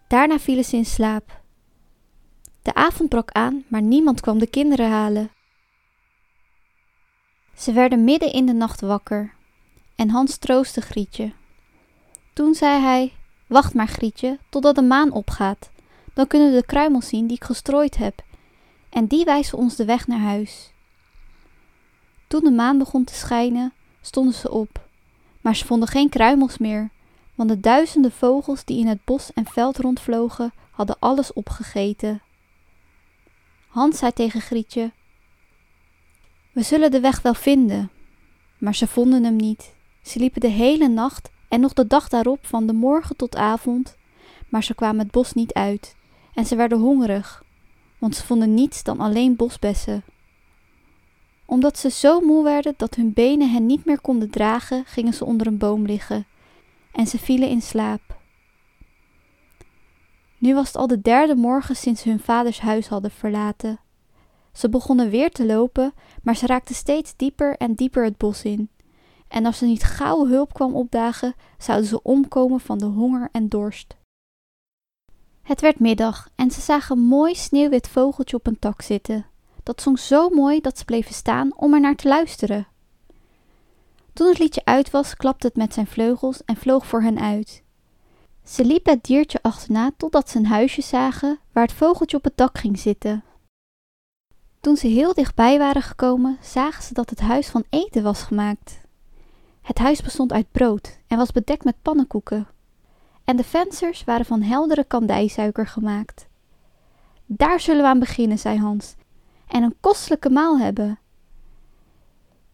Daarna 0.07 0.39
vielen 0.39 0.65
ze 0.65 0.75
in 0.75 0.85
slaap. 0.85 1.41
De 2.61 2.73
avond 2.73 3.09
brak 3.09 3.31
aan, 3.31 3.63
maar 3.67 3.81
niemand 3.81 4.21
kwam 4.21 4.39
de 4.39 4.47
kinderen 4.47 4.89
halen. 4.89 5.34
Ze 7.57 7.71
werden 7.71 8.03
midden 8.03 8.31
in 8.31 8.45
de 8.45 8.53
nacht 8.53 8.81
wakker 8.81 9.33
en 9.95 10.09
Hans 10.09 10.37
troostte 10.37 10.81
Grietje. 10.81 11.33
Toen 12.33 12.53
zei 12.53 12.81
hij: 12.81 13.13
Wacht 13.47 13.73
maar, 13.73 13.87
Grietje, 13.87 14.39
totdat 14.49 14.75
de 14.75 14.81
maan 14.81 15.11
opgaat. 15.11 15.69
Dan 16.13 16.27
kunnen 16.27 16.51
we 16.51 16.59
de 16.59 16.65
kruimels 16.65 17.07
zien 17.07 17.27
die 17.27 17.35
ik 17.35 17.43
gestrooid 17.43 17.97
heb, 17.97 18.23
en 18.89 19.07
die 19.07 19.25
wijzen 19.25 19.57
ons 19.57 19.75
de 19.75 19.85
weg 19.85 20.07
naar 20.07 20.19
huis. 20.19 20.71
Toen 22.27 22.43
de 22.43 22.51
maan 22.51 22.77
begon 22.77 23.03
te 23.03 23.13
schijnen, 23.13 23.73
stonden 24.01 24.33
ze 24.33 24.51
op, 24.51 24.87
maar 25.41 25.55
ze 25.55 25.65
vonden 25.65 25.87
geen 25.87 26.09
kruimels 26.09 26.57
meer, 26.57 26.89
want 27.35 27.49
de 27.49 27.59
duizenden 27.59 28.11
vogels 28.11 28.65
die 28.65 28.79
in 28.79 28.87
het 28.87 29.05
bos 29.05 29.33
en 29.33 29.45
veld 29.45 29.77
rondvlogen, 29.77 30.53
hadden 30.71 30.95
alles 30.99 31.33
opgegeten. 31.33 32.21
Hans 33.67 33.97
zei 33.97 34.13
tegen 34.13 34.41
Grietje: 34.41 34.91
We 36.55 36.61
zullen 36.61 36.91
de 36.91 36.99
weg 36.99 37.21
wel 37.21 37.33
vinden. 37.33 37.89
Maar 38.57 38.75
ze 38.75 38.87
vonden 38.87 39.23
hem 39.23 39.35
niet. 39.35 39.73
Ze 40.01 40.19
liepen 40.19 40.41
de 40.41 40.47
hele 40.47 40.87
nacht 40.87 41.29
en 41.47 41.59
nog 41.59 41.73
de 41.73 41.87
dag 41.87 42.09
daarop 42.09 42.45
van 42.45 42.67
de 42.67 42.73
morgen 42.73 43.15
tot 43.15 43.35
avond, 43.35 43.95
maar 44.49 44.63
ze 44.63 44.75
kwamen 44.75 44.99
het 44.99 45.11
bos 45.11 45.33
niet 45.33 45.53
uit 45.53 45.95
en 46.33 46.45
ze 46.45 46.55
werden 46.55 46.79
hongerig, 46.79 47.43
want 47.97 48.15
ze 48.15 48.25
vonden 48.25 48.53
niets 48.53 48.83
dan 48.83 48.99
alleen 48.99 49.35
bosbessen. 49.35 50.03
Omdat 51.45 51.77
ze 51.77 51.89
zo 51.89 52.19
moe 52.19 52.43
werden 52.43 52.73
dat 52.77 52.95
hun 52.95 53.13
benen 53.13 53.51
hen 53.51 53.65
niet 53.65 53.85
meer 53.85 54.01
konden 54.01 54.29
dragen, 54.29 54.83
gingen 54.85 55.13
ze 55.13 55.25
onder 55.25 55.47
een 55.47 55.57
boom 55.57 55.85
liggen 55.85 56.25
en 56.91 57.07
ze 57.07 57.19
vielen 57.19 57.49
in 57.49 57.61
slaap. 57.61 58.19
Nu 60.37 60.53
was 60.53 60.67
het 60.67 60.75
al 60.75 60.87
de 60.87 61.01
derde 61.01 61.35
morgen 61.35 61.75
sinds 61.75 62.01
ze 62.01 62.09
hun 62.09 62.19
vaders 62.19 62.59
huis 62.59 62.87
hadden 62.87 63.11
verlaten. 63.11 63.79
Ze 64.55 64.69
begonnen 64.69 65.09
weer 65.09 65.31
te 65.31 65.45
lopen, 65.45 65.93
maar 66.23 66.35
ze 66.35 66.45
raakten 66.45 66.75
steeds 66.75 67.15
dieper 67.15 67.57
en 67.57 67.73
dieper 67.73 68.03
het 68.03 68.17
bos 68.17 68.43
in. 68.43 68.69
En 69.27 69.45
als 69.45 69.61
er 69.61 69.67
niet 69.67 69.83
gauw 69.83 70.27
hulp 70.27 70.53
kwam 70.53 70.75
opdagen, 70.75 71.35
zouden 71.57 71.87
ze 71.87 72.01
omkomen 72.01 72.59
van 72.59 72.77
de 72.77 72.85
honger 72.85 73.29
en 73.31 73.49
dorst. 73.49 73.95
Het 75.41 75.61
werd 75.61 75.79
middag 75.79 76.29
en 76.35 76.51
ze 76.51 76.61
zagen 76.61 76.97
een 76.97 77.03
mooi 77.03 77.35
sneeuwwit 77.35 77.87
vogeltje 77.87 78.35
op 78.35 78.47
een 78.47 78.59
tak 78.59 78.81
zitten. 78.81 79.25
Dat 79.63 79.81
zong 79.81 79.99
zo 79.99 80.29
mooi 80.29 80.61
dat 80.61 80.77
ze 80.77 80.85
bleven 80.85 81.13
staan 81.13 81.57
om 81.57 81.73
er 81.73 81.79
naar 81.79 81.95
te 81.95 82.07
luisteren. 82.07 82.67
Toen 84.13 84.27
het 84.27 84.39
liedje 84.39 84.61
uit 84.65 84.89
was, 84.89 85.15
klapte 85.15 85.47
het 85.47 85.55
met 85.55 85.73
zijn 85.73 85.87
vleugels 85.87 86.43
en 86.43 86.55
vloog 86.55 86.85
voor 86.85 87.01
hen 87.01 87.19
uit. 87.19 87.63
Ze 88.43 88.65
liepen 88.65 88.93
het 88.93 89.03
diertje 89.03 89.39
achterna 89.41 89.91
totdat 89.97 90.29
ze 90.29 90.37
een 90.37 90.45
huisje 90.45 90.81
zagen 90.81 91.39
waar 91.51 91.63
het 91.63 91.73
vogeltje 91.73 92.17
op 92.17 92.23
het 92.23 92.37
dak 92.37 92.57
ging 92.57 92.79
zitten. 92.79 93.23
Toen 94.65 94.77
ze 94.77 94.87
heel 94.87 95.13
dichtbij 95.13 95.57
waren 95.57 95.81
gekomen, 95.81 96.37
zagen 96.41 96.83
ze 96.83 96.93
dat 96.93 97.09
het 97.09 97.19
huis 97.19 97.47
van 97.47 97.63
eten 97.69 98.03
was 98.03 98.23
gemaakt. 98.23 98.81
Het 99.61 99.77
huis 99.77 100.01
bestond 100.01 100.31
uit 100.33 100.51
brood 100.51 100.97
en 101.07 101.17
was 101.17 101.31
bedekt 101.31 101.63
met 101.63 101.81
pannenkoeken. 101.81 102.47
En 103.23 103.35
de 103.35 103.43
vensters 103.43 104.03
waren 104.03 104.25
van 104.25 104.41
heldere 104.41 104.83
kandijsuiker 104.83 105.67
gemaakt. 105.67 106.27
Daar 107.25 107.59
zullen 107.59 107.81
we 107.81 107.87
aan 107.87 107.99
beginnen, 107.99 108.39
zei 108.39 108.59
Hans, 108.59 108.95
en 109.47 109.63
een 109.63 109.75
kostelijke 109.79 110.29
maal 110.29 110.59
hebben. 110.59 110.99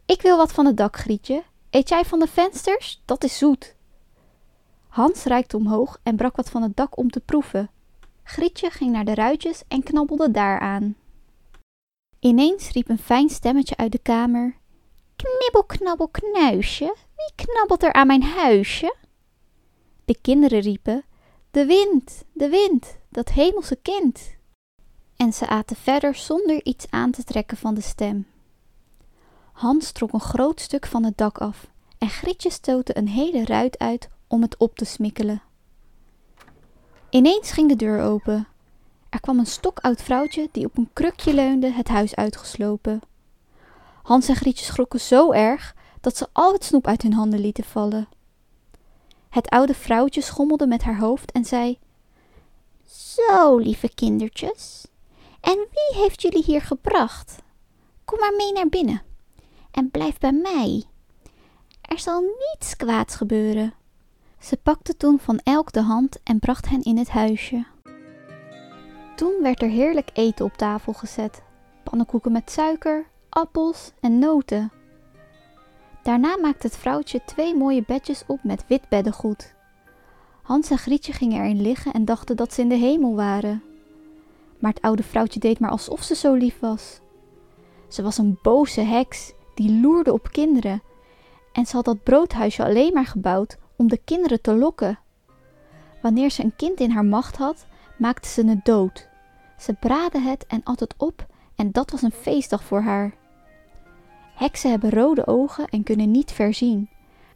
Ik 0.06 0.22
wil 0.22 0.38
wat 0.38 0.52
van 0.52 0.66
het 0.66 0.78
dak, 0.78 0.98
Grietje. 0.98 1.44
Eet 1.70 1.90
jij 1.90 2.06
van 2.06 2.20
de 2.20 2.28
vensters? 2.28 3.02
Dat 3.06 3.24
is 3.24 3.38
zoet. 3.38 3.76
Hans 4.88 5.24
reikte 5.24 5.58
omhoog 5.58 6.00
en 6.04 6.16
brak 6.16 6.36
wat 6.36 6.50
van 6.50 6.62
het 6.62 6.76
dak 6.76 6.98
om 6.98 7.10
te 7.10 7.20
proeven. 7.20 7.70
Grietje 8.24 8.70
ging 8.70 8.92
naar 8.92 9.06
de 9.06 9.16
ruitjes 9.16 9.64
en 9.68 9.84
knabbelde 9.84 10.32
daaraan. 10.32 10.96
Ineens 12.22 12.70
riep 12.70 12.90
een 12.90 12.98
fijn 12.98 13.30
stemmetje 13.30 13.78
uit 13.78 13.92
de 13.92 14.00
kamer: 14.00 14.58
Knibbel, 15.16 15.64
knabbel, 15.64 16.08
knuisje, 16.08 16.96
wie 17.16 17.46
knabbelt 17.48 17.84
er 17.84 17.94
aan 17.94 18.08
mijn 18.08 18.24
huisje? 18.24 18.96
De 20.06 20.18
kinderen 20.22 20.60
riepen: 20.60 21.04
De 21.52 21.66
wind, 21.66 22.24
de 22.34 22.50
wind, 22.50 22.98
dat 23.10 23.30
hemelse 23.30 23.76
kind. 23.76 24.36
En 25.16 25.34
ze 25.34 25.48
aten 25.48 25.76
verder 25.76 26.16
zonder 26.16 26.66
iets 26.66 26.86
aan 26.90 27.12
te 27.12 27.24
trekken 27.24 27.58
van 27.58 27.74
de 27.74 27.82
stem. 27.82 28.28
Hans 29.52 29.92
trok 29.92 30.14
een 30.14 30.20
groot 30.20 30.60
stuk 30.60 30.86
van 30.86 31.04
het 31.04 31.18
dak 31.18 31.38
af 31.38 31.68
en 31.98 32.10
Grietje 32.10 32.50
stootte 32.50 32.98
een 32.98 33.08
hele 33.08 33.46
ruit 33.46 33.80
uit 33.80 34.10
om 34.28 34.42
het 34.42 34.58
op 34.58 34.76
te 34.76 34.86
smikkelen. 34.86 35.42
Ineens 37.10 37.52
ging 37.52 37.70
de 37.70 37.76
deur 37.76 38.02
open. 38.02 38.48
Er 39.12 39.20
kwam 39.20 39.40
een 39.40 39.46
stokoud 39.46 40.02
vrouwtje 40.02 40.50
die 40.52 40.66
op 40.66 40.78
een 40.78 40.90
krukje 40.94 41.34
leunde 41.34 41.72
het 41.72 41.88
huis 41.88 42.16
uitgeslopen. 42.16 43.02
Hans 44.04 44.28
en 44.28 44.36
Grietje 44.36 44.66
schrokken 44.66 45.00
zo 45.00 45.32
erg 45.32 45.76
dat 46.02 46.18
ze 46.18 46.28
al 46.32 46.54
het 46.54 46.64
snoep 46.64 46.88
uit 46.88 47.02
hun 47.02 47.14
handen 47.14 47.40
lieten 47.40 47.64
vallen. 47.64 48.08
Het 49.30 49.50
oude 49.50 49.74
vrouwtje 49.74 50.22
schommelde 50.22 50.68
met 50.68 50.84
haar 50.84 51.00
hoofd 51.00 51.32
en 51.32 51.46
zei: 51.46 51.80
Zo, 52.86 53.58
lieve 53.58 53.94
kindertjes, 53.94 54.86
en 55.42 55.56
wie 55.56 56.02
heeft 56.02 56.22
jullie 56.22 56.44
hier 56.44 56.62
gebracht? 56.62 57.36
Kom 58.06 58.20
maar 58.20 58.36
mee 58.38 58.54
naar 58.54 58.70
binnen 58.70 59.02
en 59.72 59.92
blijf 59.92 60.18
bij 60.18 60.32
mij. 60.32 60.84
Er 61.82 62.00
zal 62.00 62.22
niets 62.22 62.76
kwaads 62.76 63.16
gebeuren. 63.16 63.74
Ze 64.40 64.58
pakte 64.58 64.98
toen 64.98 65.20
van 65.20 65.40
elk 65.44 65.72
de 65.72 65.82
hand 65.82 66.20
en 66.24 66.40
bracht 66.40 66.70
hen 66.70 66.82
in 66.82 66.98
het 66.98 67.10
huisje. 67.10 67.66
Toen 69.22 69.42
werd 69.42 69.62
er 69.62 69.70
heerlijk 69.70 70.10
eten 70.14 70.46
op 70.46 70.54
tafel 70.54 70.94
gezet: 70.94 71.42
pannenkoeken 71.84 72.32
met 72.32 72.52
suiker, 72.52 73.06
appels 73.30 73.92
en 74.00 74.20
noten. 74.20 74.72
Daarna 76.04 76.38
maakte 76.38 76.68
het 76.68 76.78
vrouwtje 76.78 77.22
twee 77.26 77.56
mooie 77.56 77.84
bedjes 77.88 78.24
op 78.28 78.44
met 78.44 78.64
wit 78.68 78.90
beddengoed. 78.90 79.54
Hans 80.42 80.70
en 80.70 80.78
Grietje 80.78 81.14
gingen 81.14 81.42
erin 81.42 81.62
liggen 81.62 81.94
en 81.94 82.06
dachten 82.06 82.36
dat 82.36 82.54
ze 82.54 82.62
in 82.62 82.70
de 82.70 82.76
hemel 82.76 83.16
waren. 83.16 83.64
Maar 84.60 84.72
het 84.74 84.82
oude 84.82 85.04
vrouwtje 85.04 85.40
deed 85.40 85.60
maar 85.60 85.72
alsof 85.72 86.02
ze 86.04 86.16
zo 86.16 86.34
lief 86.34 86.60
was. 86.60 87.00
Ze 87.88 88.02
was 88.02 88.18
een 88.18 88.40
boze 88.42 88.82
heks 88.82 89.34
die 89.56 89.80
loerde 89.82 90.14
op 90.14 90.32
kinderen 90.32 90.84
en 91.52 91.66
ze 91.66 91.76
had 91.76 91.86
dat 91.86 92.04
broodhuisje 92.04 92.66
alleen 92.66 92.94
maar 92.94 93.06
gebouwd 93.06 93.58
om 93.76 93.88
de 93.88 94.00
kinderen 94.06 94.42
te 94.42 94.56
lokken. 94.56 95.00
Wanneer 96.02 96.30
ze 96.30 96.44
een 96.44 96.56
kind 96.56 96.80
in 96.80 96.92
haar 96.92 97.06
macht 97.06 97.38
had, 97.38 97.66
maakte 97.98 98.30
ze 98.30 98.48
het 98.48 98.66
dood. 98.66 99.10
Ze 99.62 99.74
braadde 99.74 100.20
het 100.20 100.46
en 100.48 100.62
at 100.64 100.80
het 100.80 100.94
op 100.98 101.26
en 101.56 101.72
dat 101.72 101.92
was 101.92 102.02
een 102.02 102.12
feestdag 102.12 102.64
voor 102.64 102.82
haar. 102.82 103.14
Heksen 104.36 104.70
hebben 104.70 104.90
rode 104.90 105.28
ogen 105.28 105.68
en 105.68 105.84
kunnen 105.84 106.12
niet 106.12 106.32
ver 106.32 106.54
zien, 106.54 106.90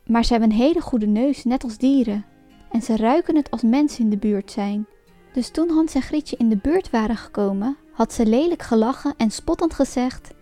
maar 0.06 0.26
ze 0.26 0.32
hebben 0.32 0.50
een 0.50 0.56
hele 0.56 0.82
goede 0.82 1.06
neus, 1.06 1.44
net 1.44 1.64
als 1.64 1.78
dieren. 1.78 2.26
En 2.72 2.82
ze 2.82 2.96
ruiken 2.98 3.36
het 3.36 3.52
als 3.52 3.62
mensen 3.62 4.04
in 4.04 4.10
de 4.10 4.18
buurt 4.18 4.52
zijn. 4.52 4.88
Dus 5.34 5.50
toen 5.50 5.70
Hans 5.70 5.96
en 5.96 6.02
Grietje 6.02 6.38
in 6.38 6.50
de 6.50 6.58
buurt 6.58 6.90
waren 6.90 7.18
gekomen, 7.18 7.78
had 7.92 8.14
ze 8.14 8.26
lelijk 8.26 8.62
gelachen 8.62 9.14
en 9.18 9.32
spottend 9.32 9.74
gezegd: 9.74 10.30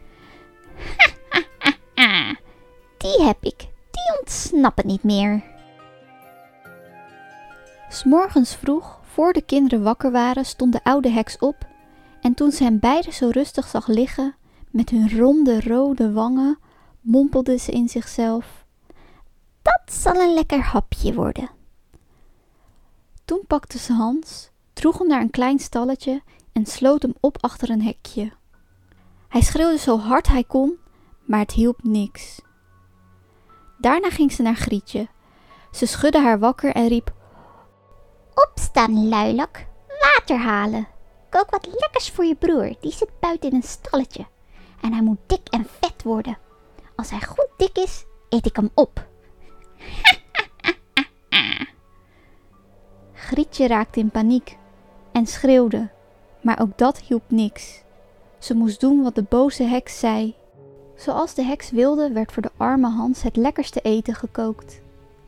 Die 2.97 3.21
heb 3.21 3.37
ik, 3.41 3.57
die 3.91 4.19
ontsnappen 4.19 4.87
niet 4.87 5.03
meer. 5.03 5.43
S'morgens 7.89 8.55
vroeg, 8.55 8.99
voor 9.03 9.33
de 9.33 9.41
kinderen 9.41 9.83
wakker 9.83 10.11
waren, 10.11 10.45
stond 10.45 10.73
de 10.73 10.83
oude 10.83 11.09
heks 11.09 11.37
op 11.37 11.71
en 12.23 12.33
toen 12.33 12.51
ze 12.51 12.63
hen 12.63 12.79
beiden 12.79 13.13
zo 13.13 13.29
rustig 13.29 13.67
zag 13.67 13.87
liggen, 13.87 14.35
met 14.71 14.89
hun 14.89 15.17
ronde 15.17 15.61
rode 15.61 16.11
wangen, 16.11 16.59
mompelde 17.01 17.57
ze 17.57 17.71
in 17.71 17.89
zichzelf: 17.89 18.65
Dat 19.61 19.81
zal 19.85 20.15
een 20.15 20.33
lekker 20.33 20.61
hapje 20.61 21.13
worden. 21.13 21.49
Toen 23.25 23.43
pakte 23.47 23.77
ze 23.77 23.93
Hans, 23.93 24.49
droeg 24.73 24.97
hem 24.97 25.07
naar 25.07 25.21
een 25.21 25.29
klein 25.29 25.59
stalletje 25.59 26.21
en 26.51 26.65
sloot 26.65 27.01
hem 27.01 27.13
op 27.19 27.37
achter 27.41 27.69
een 27.69 27.81
hekje. 27.81 28.31
Hij 29.27 29.41
schreeuwde 29.41 29.77
zo 29.77 29.97
hard 29.97 30.27
hij 30.27 30.43
kon, 30.43 30.77
maar 31.25 31.39
het 31.39 31.51
hielp 31.51 31.83
niks. 31.83 32.41
Daarna 33.77 34.09
ging 34.09 34.31
ze 34.31 34.41
naar 34.41 34.55
Grietje. 34.55 35.07
Ze 35.71 35.85
schudde 35.85 36.19
haar 36.19 36.39
wakker 36.39 36.71
en 36.71 36.87
riep: 36.87 37.13
Opstaan, 38.33 39.07
luilak, 39.07 39.67
water 39.87 40.37
halen. 40.37 40.92
Kook 41.33 41.49
wat 41.49 41.67
lekkers 41.79 42.09
voor 42.09 42.25
je 42.25 42.35
broer, 42.35 42.75
die 42.79 42.91
zit 42.91 43.09
buiten 43.19 43.49
in 43.49 43.55
een 43.55 43.63
stalletje. 43.63 44.25
En 44.81 44.93
hij 44.93 45.01
moet 45.01 45.17
dik 45.25 45.47
en 45.49 45.65
vet 45.79 46.03
worden. 46.03 46.37
Als 46.95 47.09
hij 47.09 47.21
goed 47.21 47.47
dik 47.57 47.77
is, 47.77 48.05
eet 48.29 48.45
ik 48.45 48.55
hem 48.55 48.69
op. 48.73 49.07
Grietje 53.27 53.67
raakte 53.67 53.99
in 53.99 54.09
paniek 54.09 54.57
en 55.11 55.27
schreeuwde, 55.27 55.89
maar 56.41 56.61
ook 56.61 56.77
dat 56.77 56.99
hielp 56.99 57.23
niks. 57.27 57.83
Ze 58.37 58.53
moest 58.53 58.79
doen 58.79 59.03
wat 59.03 59.15
de 59.15 59.25
boze 59.29 59.63
heks 59.63 59.99
zei. 59.99 60.35
Zoals 60.95 61.33
de 61.33 61.43
heks 61.43 61.71
wilde, 61.71 62.11
werd 62.11 62.31
voor 62.31 62.41
de 62.41 62.51
arme 62.57 62.89
Hans 62.89 63.21
het 63.21 63.35
lekkerste 63.35 63.81
eten 63.81 64.15
gekookt. 64.15 64.81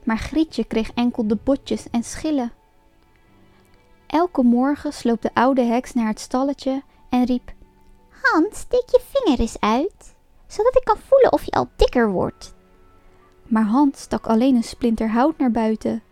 Maar 0.03 0.17
Grietje 0.17 0.63
kreeg 0.63 0.91
enkel 0.93 1.27
de 1.27 1.37
botjes 1.43 1.89
en 1.91 2.03
schillen. 2.03 2.51
Elke 4.07 4.43
morgen 4.43 4.93
sloop 4.93 5.21
de 5.21 5.33
oude 5.33 5.61
heks 5.61 5.93
naar 5.93 6.07
het 6.07 6.19
stalletje 6.19 6.83
en 7.09 7.25
riep: 7.25 7.53
Hans, 8.21 8.59
steek 8.59 8.89
je 8.89 9.01
vinger 9.11 9.39
eens 9.39 9.59
uit, 9.59 10.15
zodat 10.47 10.75
ik 10.75 10.83
kan 10.83 10.97
voelen 11.07 11.31
of 11.31 11.43
je 11.43 11.51
al 11.51 11.69
dikker 11.75 12.11
wordt. 12.11 12.53
Maar 13.43 13.65
Hans 13.65 14.01
stak 14.01 14.27
alleen 14.27 14.55
een 14.55 14.63
splinter 14.63 15.09
hout 15.09 15.37
naar 15.37 15.51
buiten. 15.51 16.03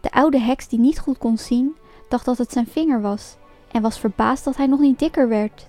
De 0.00 0.10
oude 0.10 0.38
heks, 0.40 0.68
die 0.68 0.78
niet 0.78 0.98
goed 0.98 1.18
kon 1.18 1.38
zien, 1.38 1.76
dacht 2.08 2.24
dat 2.24 2.38
het 2.38 2.52
zijn 2.52 2.66
vinger 2.66 3.00
was 3.00 3.36
en 3.72 3.82
was 3.82 3.98
verbaasd 3.98 4.44
dat 4.44 4.56
hij 4.56 4.66
nog 4.66 4.80
niet 4.80 4.98
dikker 4.98 5.28
werd. 5.28 5.68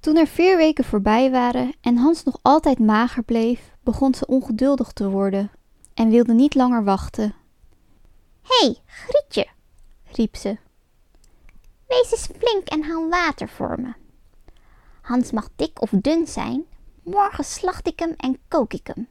Toen 0.00 0.16
er 0.16 0.26
vier 0.26 0.56
weken 0.56 0.84
voorbij 0.84 1.30
waren 1.30 1.74
en 1.80 1.96
Hans 1.96 2.24
nog 2.24 2.38
altijd 2.42 2.78
mager 2.78 3.22
bleef, 3.22 3.76
begon 3.82 4.14
ze 4.14 4.26
ongeduldig 4.26 4.92
te 4.92 5.08
worden 5.08 5.50
en 5.94 6.10
wilde 6.10 6.32
niet 6.32 6.54
langer 6.54 6.84
wachten. 6.84 7.34
Hé, 8.42 8.66
hey, 8.66 8.76
Grietje, 8.86 9.46
riep 10.16 10.36
ze. 10.36 10.56
Wees 11.86 12.12
eens 12.12 12.28
flink 12.38 12.68
en 12.68 12.82
haal 12.82 13.08
water 13.08 13.48
voor 13.48 13.80
me. 13.80 13.92
Hans 15.00 15.30
mag 15.30 15.48
dik 15.56 15.80
of 15.80 15.90
dun 15.90 16.26
zijn, 16.26 16.64
morgen 17.02 17.44
slacht 17.44 17.86
ik 17.86 17.98
hem 17.98 18.14
en 18.16 18.38
kook 18.48 18.72
ik 18.72 18.86
hem. 18.86 19.08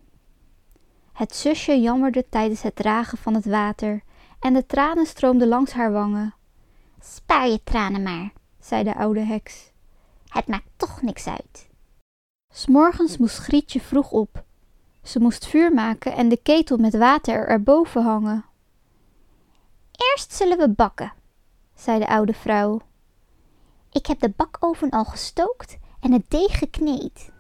Het 1.13 1.35
zusje 1.35 1.81
jammerde 1.81 2.25
tijdens 2.29 2.61
het 2.61 2.75
dragen 2.75 3.17
van 3.17 3.33
het 3.33 3.45
water 3.45 4.03
en 4.39 4.53
de 4.53 4.65
tranen 4.65 5.05
stroomden 5.05 5.47
langs 5.47 5.71
haar 5.71 5.91
wangen. 5.91 6.33
Spaar 6.99 7.47
je 7.47 7.63
tranen 7.63 8.03
maar, 8.03 8.31
zei 8.59 8.83
de 8.83 8.95
oude 8.95 9.19
heks. 9.19 9.71
Het 10.27 10.47
maakt 10.47 10.69
toch 10.75 11.01
niks 11.01 11.27
uit. 11.27 11.69
S'morgens 12.53 13.17
moest 13.17 13.37
Grietje 13.37 13.81
vroeg 13.81 14.11
op. 14.11 14.43
Ze 15.03 15.19
moest 15.19 15.47
vuur 15.47 15.73
maken 15.73 16.13
en 16.13 16.29
de 16.29 16.37
ketel 16.37 16.77
met 16.77 16.97
water 16.97 17.47
erboven 17.47 18.03
hangen. 18.03 18.45
Eerst 20.11 20.33
zullen 20.33 20.57
we 20.57 20.69
bakken, 20.69 21.13
zei 21.75 21.99
de 21.99 22.07
oude 22.07 22.33
vrouw. 22.33 22.81
Ik 23.91 24.05
heb 24.05 24.19
de 24.19 24.33
bakoven 24.35 24.89
al 24.89 25.05
gestookt 25.05 25.77
en 25.99 26.11
het 26.11 26.29
deeg 26.29 26.57
gekneed. 26.57 27.31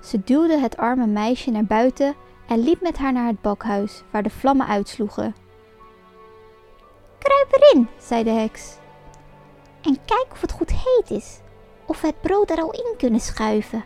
Ze 0.00 0.24
duwde 0.24 0.58
het 0.58 0.76
arme 0.76 1.06
meisje 1.06 1.50
naar 1.50 1.64
buiten 1.64 2.14
en 2.46 2.58
liep 2.58 2.80
met 2.80 2.98
haar 2.98 3.12
naar 3.12 3.26
het 3.26 3.40
bakhuis, 3.40 4.02
waar 4.10 4.22
de 4.22 4.30
vlammen 4.30 4.66
uitsloegen. 4.66 5.34
Kruip 7.18 7.52
erin, 7.52 7.88
zei 7.98 8.24
de 8.24 8.30
heks. 8.30 8.76
En 9.82 10.04
kijk 10.04 10.26
of 10.32 10.40
het 10.40 10.52
goed 10.52 10.70
heet 10.70 11.10
is, 11.10 11.40
of 11.86 12.00
we 12.00 12.06
het 12.06 12.20
brood 12.20 12.50
er 12.50 12.62
al 12.62 12.72
in 12.72 12.94
kunnen 12.98 13.20
schuiven. 13.20 13.84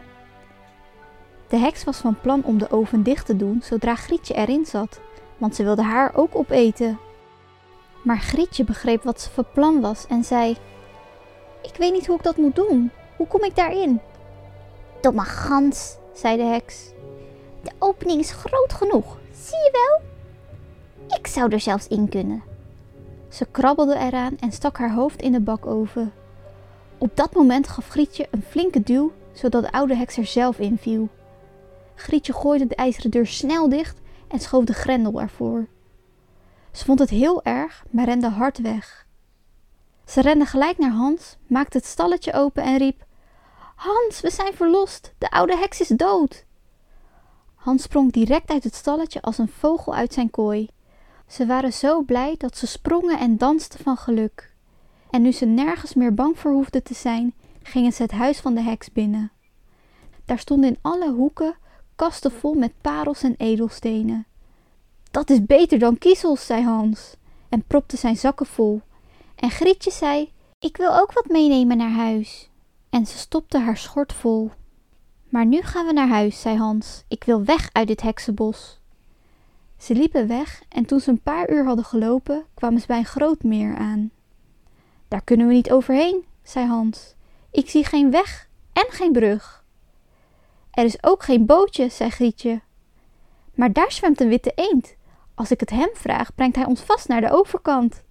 De 1.48 1.56
heks 1.56 1.84
was 1.84 1.96
van 1.96 2.20
plan 2.20 2.44
om 2.44 2.58
de 2.58 2.70
oven 2.70 3.02
dicht 3.02 3.26
te 3.26 3.36
doen 3.36 3.62
zodra 3.62 3.94
Grietje 3.94 4.34
erin 4.34 4.66
zat, 4.66 5.00
want 5.38 5.54
ze 5.54 5.62
wilde 5.62 5.82
haar 5.82 6.14
ook 6.14 6.36
opeten. 6.36 6.98
Maar 8.06 8.18
Grietje 8.18 8.64
begreep 8.64 9.02
wat 9.02 9.20
ze 9.20 9.30
van 9.30 9.46
plan 9.52 9.80
was 9.80 10.06
en 10.06 10.24
zei: 10.24 10.56
Ik 11.62 11.76
weet 11.78 11.92
niet 11.92 12.06
hoe 12.06 12.16
ik 12.16 12.22
dat 12.22 12.36
moet 12.36 12.54
doen. 12.54 12.90
Hoe 13.16 13.26
kom 13.26 13.44
ik 13.44 13.56
daarin? 13.56 14.00
Domme 15.00 15.22
gans, 15.22 15.96
zei 16.14 16.36
de 16.36 16.42
heks. 16.42 16.90
De 17.62 17.70
opening 17.78 18.20
is 18.20 18.30
groot 18.30 18.72
genoeg, 18.72 19.18
zie 19.32 19.56
je 19.58 19.70
wel? 19.72 20.00
Ik 21.18 21.26
zou 21.26 21.52
er 21.52 21.60
zelfs 21.60 21.88
in 21.88 22.08
kunnen. 22.08 22.42
Ze 23.28 23.46
krabbelde 23.50 23.94
eraan 23.94 24.36
en 24.40 24.52
stak 24.52 24.78
haar 24.78 24.94
hoofd 24.94 25.22
in 25.22 25.32
de 25.32 25.40
bakoven. 25.40 26.12
Op 26.98 27.16
dat 27.16 27.34
moment 27.34 27.68
gaf 27.68 27.88
Grietje 27.88 28.28
een 28.30 28.44
flinke 28.48 28.80
duw, 28.80 29.12
zodat 29.32 29.62
de 29.62 29.72
oude 29.72 29.96
heks 29.96 30.16
er 30.16 30.26
zelf 30.26 30.58
in 30.58 30.78
viel. 30.78 31.08
Grietje 31.94 32.32
gooide 32.32 32.66
de 32.66 32.74
ijzeren 32.74 33.10
deur 33.10 33.26
snel 33.26 33.68
dicht 33.68 34.00
en 34.28 34.40
schoof 34.40 34.64
de 34.64 34.74
grendel 34.74 35.20
ervoor. 35.20 35.66
Ze 36.76 36.84
vond 36.84 36.98
het 36.98 37.10
heel 37.10 37.42
erg, 37.44 37.84
maar 37.90 38.04
rende 38.04 38.28
hard 38.28 38.58
weg. 38.58 39.06
Ze 40.04 40.20
rende 40.20 40.46
gelijk 40.46 40.78
naar 40.78 40.90
Hans, 40.90 41.36
maakte 41.46 41.76
het 41.76 41.86
stalletje 41.86 42.32
open 42.32 42.62
en 42.62 42.76
riep: 42.76 43.04
Hans, 43.74 44.20
we 44.20 44.30
zijn 44.30 44.54
verlost, 44.54 45.14
de 45.18 45.30
oude 45.30 45.56
heks 45.56 45.80
is 45.80 45.88
dood. 45.88 46.44
Hans 47.54 47.82
sprong 47.82 48.12
direct 48.12 48.50
uit 48.50 48.64
het 48.64 48.74
stalletje 48.74 49.22
als 49.22 49.38
een 49.38 49.48
vogel 49.48 49.94
uit 49.94 50.12
zijn 50.12 50.30
kooi. 50.30 50.68
Ze 51.26 51.46
waren 51.46 51.72
zo 51.72 52.02
blij 52.02 52.34
dat 52.38 52.56
ze 52.56 52.66
sprongen 52.66 53.18
en 53.18 53.36
dansten 53.36 53.80
van 53.82 53.96
geluk. 53.96 54.54
En 55.10 55.22
nu 55.22 55.32
ze 55.32 55.44
nergens 55.44 55.94
meer 55.94 56.14
bang 56.14 56.38
voor 56.38 56.52
hoefden 56.52 56.82
te 56.82 56.94
zijn, 56.94 57.34
gingen 57.62 57.92
ze 57.92 58.02
het 58.02 58.12
huis 58.12 58.40
van 58.40 58.54
de 58.54 58.62
heks 58.62 58.92
binnen. 58.92 59.30
Daar 60.24 60.38
stonden 60.38 60.70
in 60.70 60.78
alle 60.82 61.12
hoeken 61.12 61.56
kasten 61.94 62.32
vol 62.32 62.54
met 62.54 62.72
parels 62.80 63.22
en 63.22 63.34
edelstenen. 63.36 64.26
Dat 65.16 65.30
is 65.30 65.46
beter 65.46 65.78
dan 65.78 65.98
kiezels, 65.98 66.46
zei 66.46 66.62
Hans 66.64 67.16
en 67.48 67.64
propte 67.66 67.96
zijn 67.96 68.16
zakken 68.16 68.46
vol. 68.46 68.80
En 69.34 69.50
Grietje 69.50 69.90
zei: 69.90 70.32
Ik 70.58 70.76
wil 70.76 70.98
ook 70.98 71.12
wat 71.12 71.28
meenemen 71.28 71.76
naar 71.76 71.90
huis. 71.90 72.50
En 72.90 73.06
ze 73.06 73.18
stopte 73.18 73.58
haar 73.58 73.76
schort 73.76 74.12
vol. 74.12 74.50
Maar 75.28 75.46
nu 75.46 75.62
gaan 75.62 75.86
we 75.86 75.92
naar 75.92 76.08
huis, 76.08 76.40
zei 76.40 76.56
Hans. 76.56 77.04
Ik 77.08 77.24
wil 77.24 77.44
weg 77.44 77.68
uit 77.72 77.86
dit 77.86 78.02
heksenbos. 78.02 78.80
Ze 79.76 79.94
liepen 79.94 80.28
weg 80.28 80.62
en 80.68 80.86
toen 80.86 81.00
ze 81.00 81.10
een 81.10 81.22
paar 81.22 81.50
uur 81.50 81.64
hadden 81.64 81.84
gelopen, 81.84 82.44
kwamen 82.54 82.80
ze 82.80 82.86
bij 82.86 82.98
een 82.98 83.04
groot 83.04 83.42
meer 83.42 83.76
aan. 83.76 84.10
Daar 85.08 85.22
kunnen 85.22 85.46
we 85.46 85.52
niet 85.52 85.72
overheen, 85.72 86.24
zei 86.42 86.66
Hans. 86.66 87.14
Ik 87.50 87.70
zie 87.70 87.84
geen 87.84 88.10
weg 88.10 88.48
en 88.72 88.86
geen 88.88 89.12
brug. 89.12 89.64
Er 90.70 90.84
is 90.84 91.02
ook 91.02 91.22
geen 91.22 91.46
bootje, 91.46 91.88
zei 91.88 92.10
Grietje. 92.10 92.60
Maar 93.54 93.72
daar 93.72 93.92
zwemt 93.92 94.20
een 94.20 94.28
witte 94.28 94.52
eend. 94.54 94.95
Als 95.36 95.50
ik 95.50 95.60
het 95.60 95.70
hem 95.70 95.90
vraag, 95.92 96.34
brengt 96.34 96.56
hij 96.56 96.64
ons 96.64 96.80
vast 96.80 97.08
naar 97.08 97.20
de 97.20 97.30
overkant. 97.30 98.02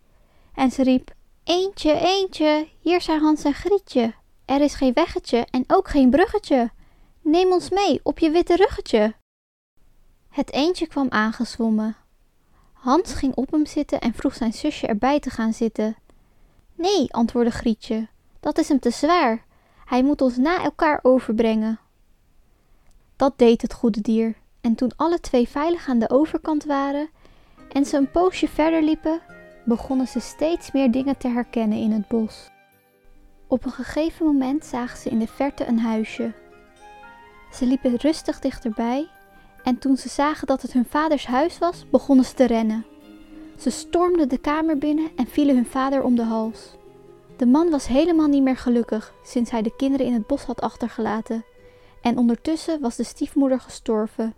En 0.53 0.71
ze 0.71 0.83
riep: 0.83 1.13
Eentje, 1.43 1.93
eentje, 1.93 2.67
hier 2.79 3.01
zijn 3.01 3.21
Hans 3.21 3.43
en 3.43 3.53
Grietje. 3.53 4.13
Er 4.45 4.61
is 4.61 4.75
geen 4.75 4.93
weggetje 4.93 5.45
en 5.51 5.63
ook 5.67 5.88
geen 5.88 6.09
bruggetje. 6.09 6.71
Neem 7.21 7.51
ons 7.51 7.69
mee 7.69 7.99
op 8.03 8.19
je 8.19 8.29
witte 8.29 8.55
ruggetje. 8.55 9.15
Het 10.29 10.51
eendje 10.51 10.88
kwam 10.88 11.09
aangezwommen. 11.09 11.95
Hans 12.73 13.13
ging 13.13 13.35
op 13.35 13.51
hem 13.51 13.65
zitten 13.65 13.99
en 14.01 14.13
vroeg 14.13 14.35
zijn 14.35 14.53
zusje 14.53 14.88
erbij 14.88 15.19
te 15.19 15.29
gaan 15.29 15.53
zitten. 15.53 15.95
Nee, 16.75 17.13
antwoordde 17.13 17.51
Grietje, 17.51 18.07
dat 18.39 18.57
is 18.57 18.67
hem 18.67 18.79
te 18.79 18.89
zwaar. 18.89 19.45
Hij 19.85 20.03
moet 20.03 20.21
ons 20.21 20.38
na 20.38 20.63
elkaar 20.63 20.99
overbrengen. 21.01 21.79
Dat 23.15 23.38
deed 23.38 23.61
het 23.61 23.73
goede 23.73 24.01
dier, 24.01 24.35
en 24.65 24.75
toen 24.75 24.91
alle 24.95 25.19
twee 25.19 25.47
veilig 25.47 25.88
aan 25.88 25.99
de 25.99 26.10
overkant 26.10 26.63
waren 26.63 27.10
en 27.71 27.86
ze 27.86 27.97
een 27.97 28.12
poosje 28.12 28.47
verder 28.47 28.84
liepen, 28.84 29.21
begonnen 29.65 30.08
ze 30.08 30.19
steeds 30.19 30.71
meer 30.71 30.91
dingen 30.91 31.17
te 31.17 31.28
herkennen 31.28 31.78
in 31.78 31.91
het 31.91 32.08
bos. 32.08 32.49
Op 33.47 33.65
een 33.65 33.71
gegeven 33.71 34.25
moment 34.25 34.65
zagen 34.65 34.97
ze 34.97 35.10
in 35.10 35.19
de 35.19 35.28
verte 35.28 35.65
een 35.65 35.80
huisje. 35.80 36.34
Ze 37.51 37.65
liepen 37.65 37.95
rustig 37.95 38.39
dichterbij 38.39 39.08
en 39.63 39.80
toen 39.80 39.97
ze 39.97 40.10
zagen 40.10 40.47
dat 40.47 40.62
het 40.62 40.73
hun 40.73 40.86
vaders 40.86 41.25
huis 41.25 41.58
was, 41.58 41.89
begonnen 41.89 42.25
ze 42.25 42.34
te 42.34 42.45
rennen. 42.45 42.86
Ze 43.58 43.69
stormden 43.69 44.30
de 44.30 44.38
kamer 44.38 44.78
binnen 44.78 45.12
en 45.15 45.28
vielen 45.28 45.56
hun 45.56 45.65
vader 45.65 46.04
om 46.04 46.15
de 46.15 46.23
hals. 46.23 46.75
De 47.38 47.45
man 47.45 47.69
was 47.69 47.88
helemaal 47.88 48.28
niet 48.28 48.43
meer 48.43 48.58
gelukkig 48.58 49.13
sinds 49.23 49.51
hij 49.51 49.62
de 49.62 49.75
kinderen 49.75 50.06
in 50.06 50.13
het 50.13 50.28
bos 50.28 50.43
had 50.43 50.62
achtergelaten. 50.62 51.45
En 52.01 52.17
ondertussen 52.17 52.82
was 52.82 52.95
de 52.95 53.04
stiefmoeder 53.04 53.60
gestorven. 53.60 54.36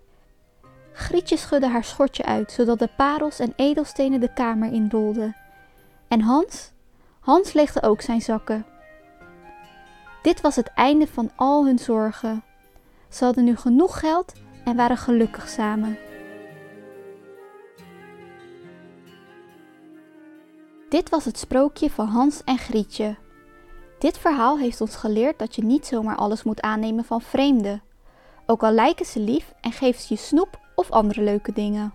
Grietje 0.98 1.36
schudde 1.36 1.68
haar 1.68 1.84
schortje 1.84 2.24
uit, 2.24 2.52
zodat 2.52 2.78
de 2.78 2.88
parels 2.96 3.38
en 3.38 3.52
edelstenen 3.56 4.20
de 4.20 4.32
kamer 4.32 4.72
inrolden. 4.72 5.36
En 6.08 6.20
Hans? 6.20 6.72
Hans 7.20 7.52
leegde 7.52 7.82
ook 7.82 8.00
zijn 8.00 8.20
zakken. 8.20 8.66
Dit 10.22 10.40
was 10.40 10.56
het 10.56 10.70
einde 10.74 11.06
van 11.06 11.30
al 11.36 11.64
hun 11.66 11.78
zorgen. 11.78 12.42
Ze 13.08 13.24
hadden 13.24 13.44
nu 13.44 13.56
genoeg 13.56 14.00
geld 14.00 14.32
en 14.64 14.76
waren 14.76 14.96
gelukkig 14.96 15.48
samen. 15.48 15.98
Dit 20.88 21.08
was 21.08 21.24
het 21.24 21.38
sprookje 21.38 21.90
van 21.90 22.06
Hans 22.06 22.44
en 22.44 22.58
Grietje. 22.58 23.16
Dit 23.98 24.18
verhaal 24.18 24.58
heeft 24.58 24.80
ons 24.80 24.96
geleerd 24.96 25.38
dat 25.38 25.54
je 25.54 25.64
niet 25.64 25.86
zomaar 25.86 26.16
alles 26.16 26.42
moet 26.42 26.60
aannemen 26.60 27.04
van 27.04 27.20
vreemden, 27.20 27.82
ook 28.46 28.62
al 28.62 28.72
lijken 28.72 29.06
ze 29.06 29.20
lief 29.20 29.52
en 29.60 29.72
geven 29.72 30.00
ze 30.00 30.14
je 30.14 30.20
snoep 30.20 30.66
of 30.78 30.90
andere 30.90 31.22
leuke 31.22 31.52
dingen. 31.52 31.94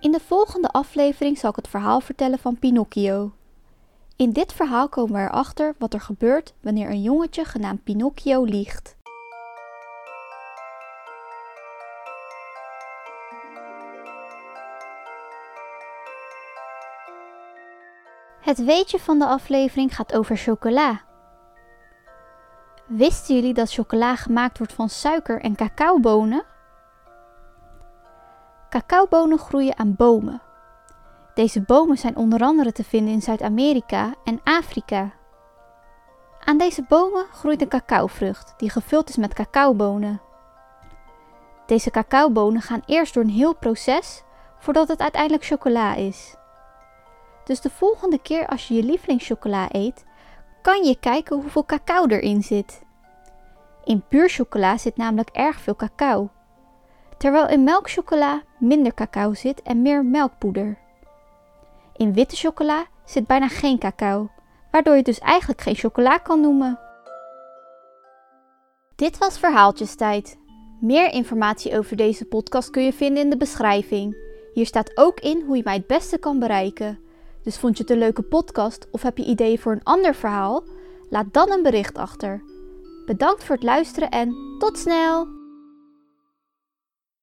In 0.00 0.12
de 0.12 0.20
volgende 0.20 0.68
aflevering 0.68 1.38
zal 1.38 1.50
ik 1.50 1.56
het 1.56 1.68
verhaal 1.68 2.00
vertellen 2.00 2.38
van 2.38 2.58
Pinocchio. 2.58 3.32
In 4.16 4.32
dit 4.32 4.52
verhaal 4.52 4.88
komen 4.88 5.14
we 5.14 5.20
erachter 5.20 5.74
wat 5.78 5.94
er 5.94 6.00
gebeurt 6.00 6.54
wanneer 6.60 6.90
een 6.90 7.02
jongetje 7.02 7.44
genaamd 7.44 7.84
Pinocchio 7.84 8.44
liegt. 8.44 8.96
Het 18.40 18.64
weetje 18.64 18.98
van 18.98 19.18
de 19.18 19.26
aflevering 19.26 19.94
gaat 19.94 20.14
over 20.14 20.36
chocola. 20.36 21.07
Wisten 22.98 23.34
jullie 23.34 23.54
dat 23.54 23.72
chocola 23.72 24.16
gemaakt 24.16 24.58
wordt 24.58 24.72
van 24.72 24.88
suiker 24.88 25.40
en 25.40 25.56
cacaobonen? 25.56 26.44
Cacaobonen 28.68 29.38
groeien 29.38 29.78
aan 29.78 29.94
bomen. 29.96 30.42
Deze 31.34 31.60
bomen 31.60 31.98
zijn 31.98 32.16
onder 32.16 32.40
andere 32.40 32.72
te 32.72 32.84
vinden 32.84 33.12
in 33.12 33.22
Zuid-Amerika 33.22 34.14
en 34.24 34.40
Afrika. 34.44 35.10
Aan 36.44 36.58
deze 36.58 36.84
bomen 36.88 37.26
groeit 37.32 37.62
een 37.62 37.68
cacaovrucht 37.68 38.54
die 38.56 38.70
gevuld 38.70 39.08
is 39.08 39.16
met 39.16 39.34
cacaobonen. 39.34 40.20
Deze 41.66 41.90
cacaobonen 41.90 42.62
gaan 42.62 42.82
eerst 42.86 43.14
door 43.14 43.22
een 43.22 43.30
heel 43.30 43.54
proces 43.54 44.22
voordat 44.58 44.88
het 44.88 45.00
uiteindelijk 45.00 45.44
chocola 45.44 45.94
is. 45.94 46.36
Dus 47.44 47.60
de 47.60 47.70
volgende 47.70 48.18
keer 48.18 48.46
als 48.46 48.68
je 48.68 48.74
je 48.74 48.82
lievelingschocola 48.82 49.66
eet, 49.70 50.04
kan 50.62 50.84
je 50.84 50.96
kijken 51.00 51.36
hoeveel 51.36 51.64
cacao 51.64 52.06
erin 52.06 52.42
zit. 52.42 52.86
In 53.88 54.02
puur 54.08 54.28
chocola 54.28 54.78
zit 54.78 54.96
namelijk 54.96 55.28
erg 55.32 55.60
veel 55.60 55.76
cacao, 55.76 56.30
terwijl 57.18 57.48
in 57.48 57.64
melkchocola 57.64 58.42
minder 58.58 58.94
cacao 58.94 59.34
zit 59.34 59.62
en 59.62 59.82
meer 59.82 60.04
melkpoeder. 60.04 60.78
In 61.96 62.12
witte 62.12 62.36
chocola 62.36 62.86
zit 63.04 63.26
bijna 63.26 63.48
geen 63.48 63.78
cacao, 63.78 64.30
waardoor 64.70 64.96
je 64.96 65.02
dus 65.02 65.18
eigenlijk 65.18 65.60
geen 65.60 65.74
chocola 65.74 66.18
kan 66.18 66.40
noemen. 66.40 66.78
Dit 68.96 69.18
was 69.18 69.38
Verhaaltjestijd. 69.38 70.38
Meer 70.80 71.12
informatie 71.12 71.78
over 71.78 71.96
deze 71.96 72.24
podcast 72.24 72.70
kun 72.70 72.82
je 72.82 72.92
vinden 72.92 73.22
in 73.22 73.30
de 73.30 73.36
beschrijving. 73.36 74.16
Hier 74.52 74.66
staat 74.66 74.96
ook 74.96 75.20
in 75.20 75.42
hoe 75.46 75.56
je 75.56 75.62
mij 75.64 75.76
het 75.76 75.86
beste 75.86 76.18
kan 76.18 76.38
bereiken. 76.38 76.98
Dus 77.42 77.58
vond 77.58 77.76
je 77.76 77.82
het 77.82 77.92
een 77.92 77.98
leuke 77.98 78.22
podcast 78.22 78.88
of 78.90 79.02
heb 79.02 79.18
je 79.18 79.24
ideeën 79.24 79.58
voor 79.58 79.72
een 79.72 79.84
ander 79.84 80.14
verhaal? 80.14 80.62
Laat 81.10 81.32
dan 81.32 81.50
een 81.50 81.62
bericht 81.62 81.98
achter. 81.98 82.42
Bedankt 83.08 83.44
voor 83.44 83.54
het 83.54 83.64
luisteren 83.64 84.10
en 84.10 84.56
tot 84.58 84.78
snel! 84.78 85.37